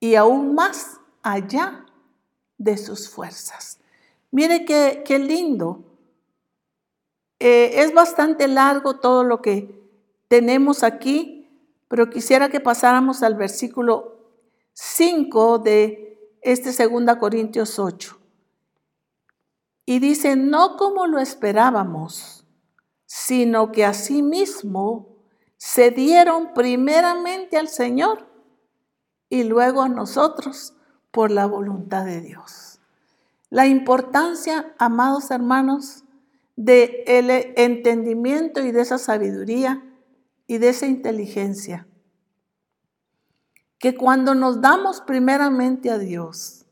[0.00, 1.86] y aún más allá
[2.58, 3.78] de sus fuerzas.
[4.30, 5.84] Mire qué, qué lindo.
[7.38, 9.82] Eh, es bastante largo todo lo que
[10.28, 11.48] tenemos aquí,
[11.88, 14.16] pero quisiera que pasáramos al versículo
[14.72, 18.18] 5 de este 2 Corintios 8.
[19.86, 22.44] Y dice, no como lo esperábamos,
[23.06, 25.15] sino que asimismo
[25.66, 28.28] se dieron primeramente al Señor
[29.28, 30.74] y luego a nosotros
[31.10, 32.78] por la voluntad de Dios.
[33.50, 36.04] La importancia, amados hermanos,
[36.54, 39.82] de el entendimiento y de esa sabiduría
[40.46, 41.88] y de esa inteligencia.
[43.80, 46.64] Que cuando nos damos primeramente a Dios,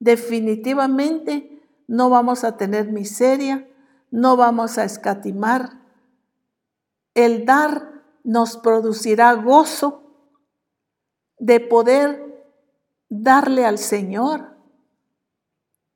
[0.00, 3.68] definitivamente no vamos a tener miseria,
[4.10, 5.78] no vamos a escatimar.
[7.14, 7.97] El dar
[8.28, 10.02] nos producirá gozo
[11.38, 12.44] de poder
[13.08, 14.54] darle al Señor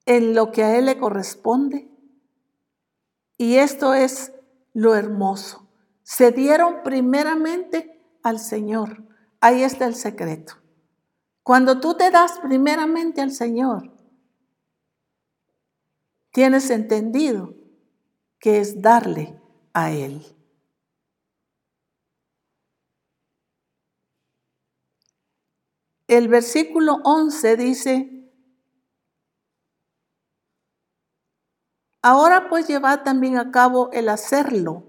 [0.06, 1.90] en lo que a Él le corresponde.
[3.36, 4.32] Y esto es
[4.72, 5.68] lo hermoso.
[6.04, 9.04] Se dieron primeramente al Señor.
[9.42, 10.54] Ahí está el secreto.
[11.42, 13.92] Cuando tú te das primeramente al Señor,
[16.30, 17.52] tienes entendido
[18.38, 19.38] que es darle
[19.74, 20.24] a Él.
[26.12, 28.30] El versículo 11 dice,
[32.02, 34.84] ahora pues llevad también a cabo el hacerlo,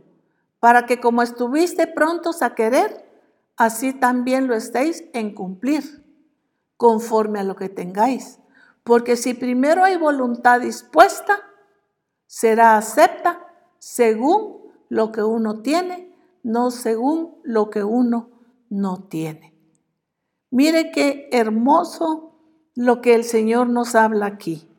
[0.60, 3.10] para que como estuviste prontos a querer,
[3.56, 6.04] así también lo estéis en cumplir,
[6.76, 8.42] conforme a lo que tengáis.
[8.84, 11.40] Porque si primero hay voluntad dispuesta,
[12.28, 13.48] será acepta
[13.80, 16.14] según lo que uno tiene,
[16.44, 18.30] no según lo que uno
[18.70, 19.53] no tiene.
[20.54, 22.38] Mire qué hermoso
[22.76, 24.70] lo que el Señor nos habla aquí,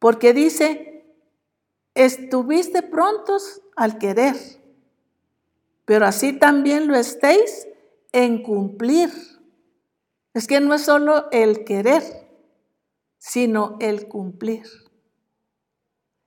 [0.00, 1.06] porque dice,
[1.94, 4.34] estuviste prontos al querer,
[5.84, 7.68] pero así también lo estéis
[8.10, 9.10] en cumplir.
[10.34, 12.02] Es que no es solo el querer,
[13.16, 14.66] sino el cumplir.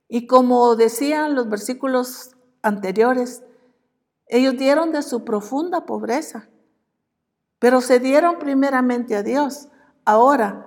[0.08, 2.30] Y como decían los versículos
[2.62, 3.42] anteriores,
[4.26, 6.48] ellos dieron de su profunda pobreza
[7.60, 9.68] pero se dieron primeramente a Dios.
[10.04, 10.66] Ahora,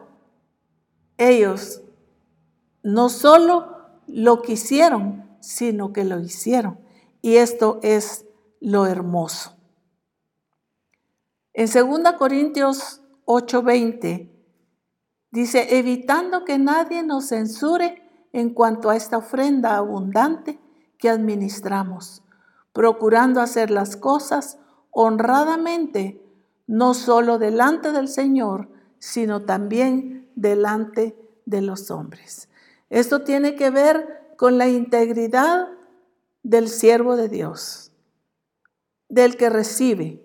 [1.17, 1.81] ellos
[2.83, 3.75] no solo
[4.07, 6.79] lo quisieron, sino que lo hicieron.
[7.21, 8.25] Y esto es
[8.61, 9.57] lo hermoso.
[11.53, 14.31] En 2 Corintios 8:20
[15.31, 18.01] dice, evitando que nadie nos censure
[18.33, 20.59] en cuanto a esta ofrenda abundante
[20.99, 22.23] que administramos,
[22.71, 24.59] procurando hacer las cosas
[24.91, 26.22] honradamente
[26.67, 28.69] no solo delante del Señor,
[28.99, 32.49] sino también delante de los hombres.
[32.89, 35.67] Esto tiene que ver con la integridad
[36.43, 37.91] del siervo de Dios,
[39.09, 40.21] del que recibe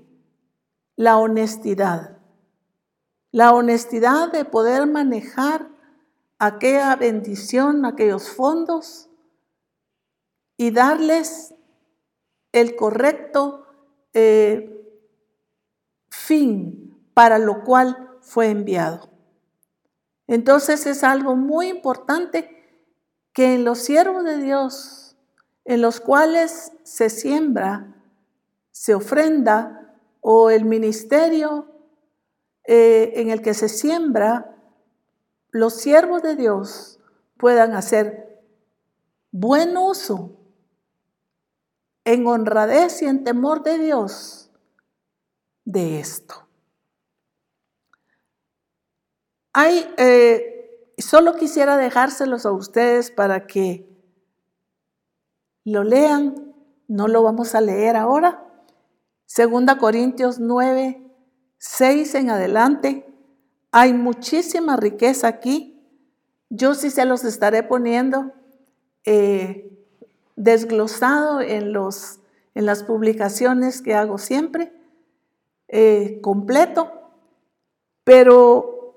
[0.96, 2.18] la honestidad.
[3.30, 5.68] La honestidad de poder manejar
[6.38, 9.08] aquella bendición, aquellos fondos
[10.56, 11.54] y darles
[12.52, 13.66] el correcto
[14.14, 14.77] eh,
[16.18, 19.10] fin para lo cual fue enviado.
[20.26, 22.54] Entonces es algo muy importante
[23.32, 25.16] que en los siervos de Dios,
[25.64, 27.94] en los cuales se siembra,
[28.70, 29.74] se ofrenda,
[30.20, 31.66] o el ministerio
[32.64, 34.56] eh, en el que se siembra,
[35.50, 36.98] los siervos de Dios
[37.36, 38.42] puedan hacer
[39.30, 40.36] buen uso
[42.04, 44.47] en honradez y en temor de Dios
[45.68, 46.34] de esto.
[49.52, 53.86] Hay, eh, solo quisiera dejárselos a ustedes para que
[55.64, 56.54] lo lean,
[56.86, 58.42] no lo vamos a leer ahora.
[59.26, 61.02] Segunda Corintios 9,
[61.58, 63.06] 6 en adelante.
[63.70, 65.86] Hay muchísima riqueza aquí.
[66.48, 68.32] Yo sí se los estaré poniendo
[69.04, 69.70] eh,
[70.34, 72.20] desglosado en, los,
[72.54, 74.77] en las publicaciones que hago siempre.
[75.68, 76.90] Eh, completo,
[78.02, 78.94] pero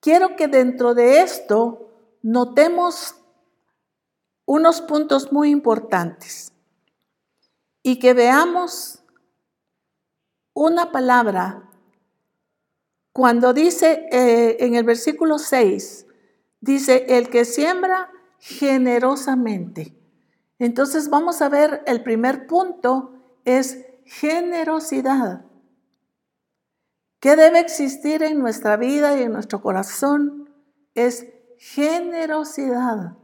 [0.00, 1.90] quiero que dentro de esto
[2.22, 3.16] notemos
[4.46, 6.50] unos puntos muy importantes.
[7.86, 9.04] y que veamos
[10.54, 11.68] una palabra
[13.12, 16.06] cuando dice eh, en el versículo 6,
[16.60, 19.94] dice, el que siembra generosamente.
[20.58, 23.12] Entonces vamos a ver, el primer punto
[23.44, 25.44] es generosidad.
[27.24, 30.50] ¿Qué debe existir en nuestra vida y en nuestro corazón?
[30.94, 31.26] Es
[31.56, 33.16] generosidad.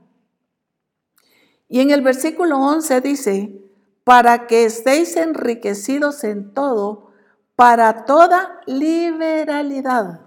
[1.68, 3.62] Y en el versículo 11 dice,
[4.02, 7.12] para que estéis enriquecidos en todo,
[7.56, 10.22] para toda liberalidad.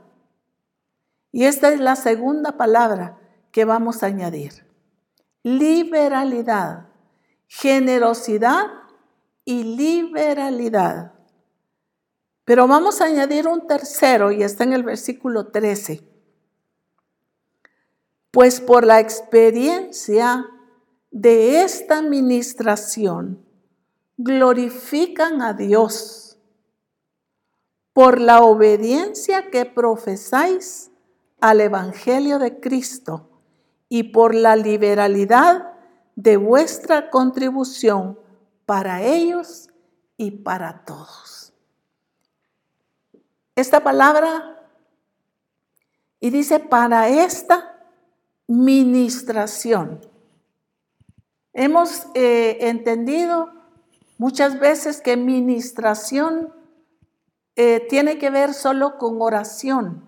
[1.32, 3.18] Y esta es la segunda palabra
[3.52, 4.68] que vamos a añadir.
[5.42, 6.90] Liberalidad,
[7.48, 8.68] generosidad
[9.46, 11.14] y liberalidad.
[12.46, 16.02] Pero vamos a añadir un tercero y está en el versículo 13.
[18.32, 20.46] Pues por la experiencia
[21.12, 23.46] de esta administración
[24.18, 26.38] glorifican a Dios.
[27.94, 30.92] Por la obediencia que profesáis
[31.40, 33.30] al Evangelio de Cristo
[33.88, 35.74] y por la liberalidad
[36.16, 38.20] de vuestra contribución
[38.66, 39.70] para ellos
[40.18, 41.33] y para todos.
[43.56, 44.68] Esta palabra,
[46.20, 47.74] y dice, para esta
[48.48, 50.02] ministración.
[51.54, 53.52] Hemos eh, entendido
[54.18, 56.54] muchas veces que ministración
[57.56, 60.08] eh, tiene que ver solo con oración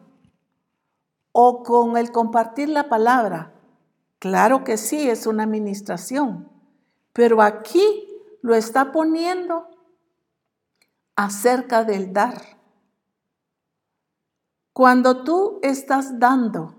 [1.32, 3.54] o con el compartir la palabra.
[4.20, 6.50] Claro que sí, es una administración,
[7.14, 8.08] pero aquí
[8.42, 9.68] lo está poniendo
[11.16, 12.42] acerca del dar.
[14.76, 16.76] Cuando tú estás dando,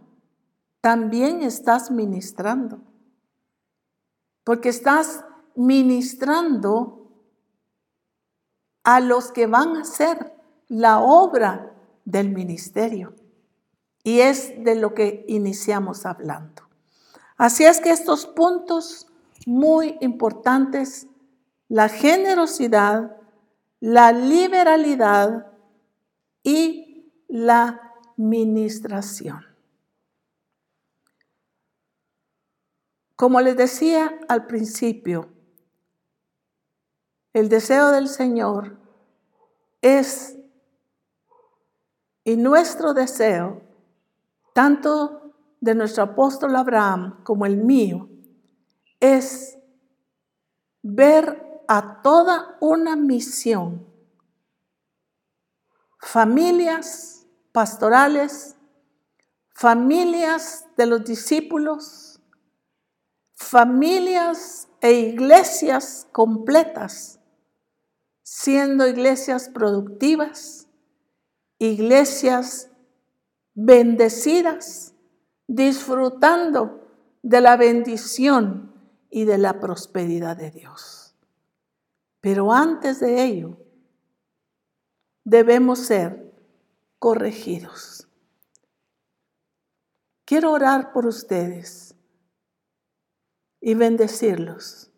[0.82, 2.82] también estás ministrando,
[4.44, 5.24] porque estás
[5.54, 7.10] ministrando
[8.84, 10.34] a los que van a hacer
[10.68, 11.72] la obra
[12.04, 13.14] del ministerio.
[14.04, 16.64] Y es de lo que iniciamos hablando.
[17.38, 19.06] Así es que estos puntos
[19.46, 21.06] muy importantes,
[21.70, 23.16] la generosidad,
[23.80, 25.50] la liberalidad
[26.42, 27.85] y la
[28.16, 29.44] ministración.
[33.14, 35.30] Como les decía al principio,
[37.32, 38.78] el deseo del Señor
[39.80, 40.36] es,
[42.24, 43.62] y nuestro deseo,
[44.52, 48.08] tanto de nuestro apóstol Abraham como el mío,
[49.00, 49.58] es
[50.82, 53.86] ver a toda una misión,
[55.98, 57.15] familias
[57.56, 58.54] pastorales,
[59.54, 62.20] familias de los discípulos,
[63.32, 67.18] familias e iglesias completas,
[68.22, 70.68] siendo iglesias productivas,
[71.58, 72.68] iglesias
[73.54, 74.92] bendecidas,
[75.46, 76.86] disfrutando
[77.22, 78.70] de la bendición
[79.08, 81.16] y de la prosperidad de Dios.
[82.20, 83.56] Pero antes de ello,
[85.24, 86.26] debemos ser
[86.98, 88.08] corregidos.
[90.24, 91.94] Quiero orar por ustedes
[93.60, 94.90] y bendecirlos,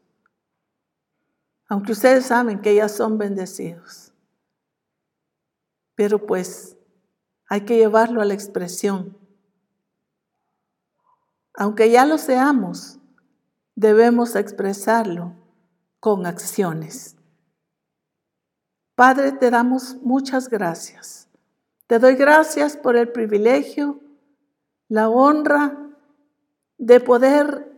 [1.69, 4.13] aunque ustedes saben que ya son bendecidos.
[5.95, 6.77] Pero pues
[7.49, 9.19] hay que llevarlo a la expresión.
[11.55, 12.99] Aunque ya lo seamos,
[13.75, 15.35] debemos expresarlo
[16.01, 17.17] con acciones.
[18.95, 21.28] Padre, te damos muchas gracias.
[21.89, 23.99] Te doy gracias por el privilegio,
[24.89, 25.91] la honra
[26.77, 27.73] de poder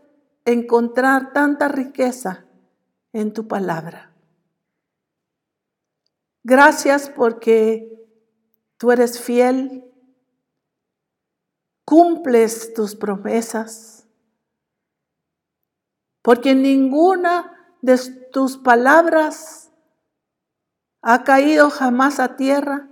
[0.45, 2.45] encontrar tanta riqueza
[3.15, 4.13] en tu palabra.
[6.43, 7.91] Gracias porque
[8.81, 9.85] Tú eres fiel,
[11.85, 14.09] cumples tus promesas,
[16.23, 17.99] porque ninguna de
[18.33, 19.71] tus palabras
[21.03, 22.89] ha caído jamás a tierra,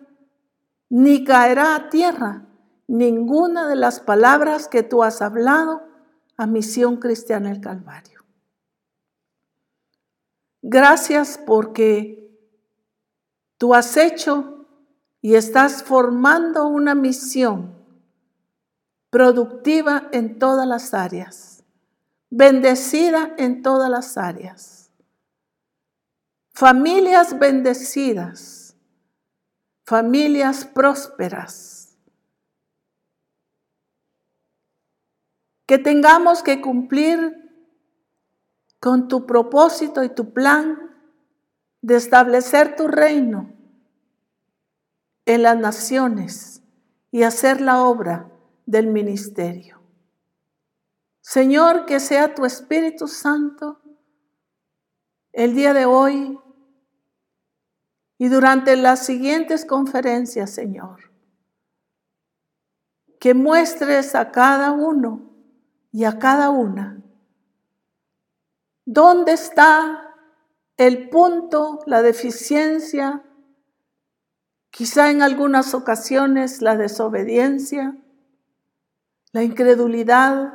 [0.89, 2.47] ni caerá a tierra
[2.87, 5.83] ninguna de las palabras que tú has hablado
[6.37, 8.25] a Misión Cristiana el Calvario.
[10.63, 12.31] Gracias porque
[13.59, 14.67] tú has hecho
[15.21, 17.77] y estás formando una misión
[19.11, 21.65] productiva en todas las áreas,
[22.31, 24.91] bendecida en todas las áreas.
[26.53, 28.58] Familias bendecidas,
[29.89, 31.97] familias prósperas.
[35.65, 37.19] Que tengamos que cumplir
[38.81, 40.77] con tu propósito y tu plan
[41.81, 43.51] de establecer tu reino
[45.25, 46.63] en las naciones
[47.11, 48.31] y hacer la obra
[48.67, 49.81] del ministerio.
[51.23, 53.81] Señor, que sea tu Espíritu Santo
[55.33, 56.39] el día de hoy
[58.19, 61.13] y durante las siguientes conferencias, Señor,
[63.21, 65.31] que muestres a cada uno
[65.93, 67.01] y a cada una
[68.85, 70.15] dónde está
[70.79, 73.23] el punto, la deficiencia,
[74.71, 77.97] quizá en algunas ocasiones la desobediencia,
[79.33, 80.55] la incredulidad,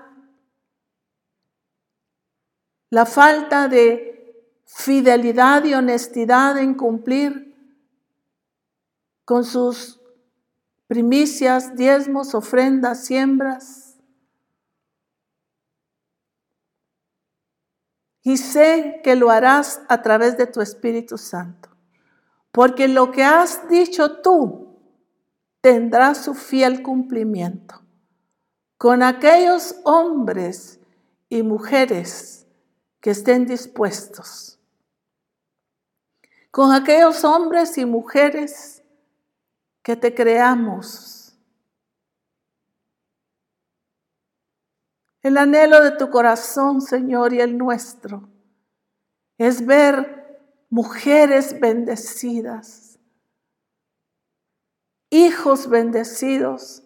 [2.90, 7.53] la falta de fidelidad y honestidad en cumplir
[9.26, 10.02] con sus
[10.88, 13.98] primicias, diezmos, ofrendas, siembras.
[18.22, 21.70] Y sé que lo harás a través de tu Espíritu Santo,
[22.52, 24.80] porque lo que has dicho tú
[25.62, 27.84] tendrá su fiel cumplimiento
[28.84, 30.82] con aquellos hombres
[31.30, 32.46] y mujeres
[33.00, 34.60] que estén dispuestos,
[36.52, 38.73] con aquellos hombres y mujeres
[39.84, 41.38] que te creamos.
[45.22, 48.30] El anhelo de tu corazón, Señor, y el nuestro,
[49.38, 53.00] es ver mujeres bendecidas,
[55.10, 56.84] hijos bendecidos,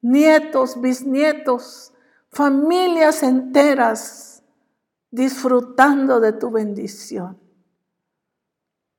[0.00, 1.92] nietos, bisnietos,
[2.30, 4.42] familias enteras
[5.10, 7.40] disfrutando de tu bendición.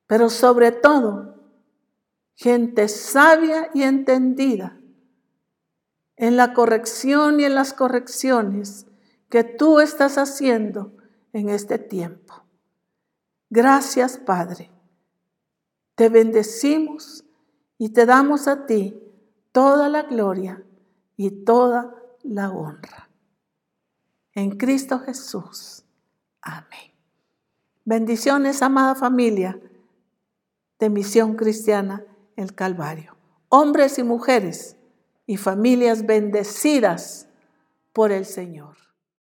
[0.06, 1.35] Pero sobre todo,
[2.36, 4.78] gente sabia y entendida
[6.16, 8.86] en la corrección y en las correcciones
[9.28, 10.96] que tú estás haciendo
[11.32, 12.44] en este tiempo.
[13.50, 14.70] Gracias, Padre.
[15.94, 17.24] Te bendecimos
[17.78, 19.02] y te damos a ti
[19.52, 20.62] toda la gloria
[21.16, 23.08] y toda la honra.
[24.32, 25.84] En Cristo Jesús.
[26.42, 26.92] Amén.
[27.84, 29.58] Bendiciones, amada familia
[30.78, 32.04] de Misión Cristiana
[32.36, 33.16] El Calvario.
[33.48, 34.76] Hombres y mujeres
[35.26, 37.28] y familias bendecidas
[37.92, 38.76] por el Señor.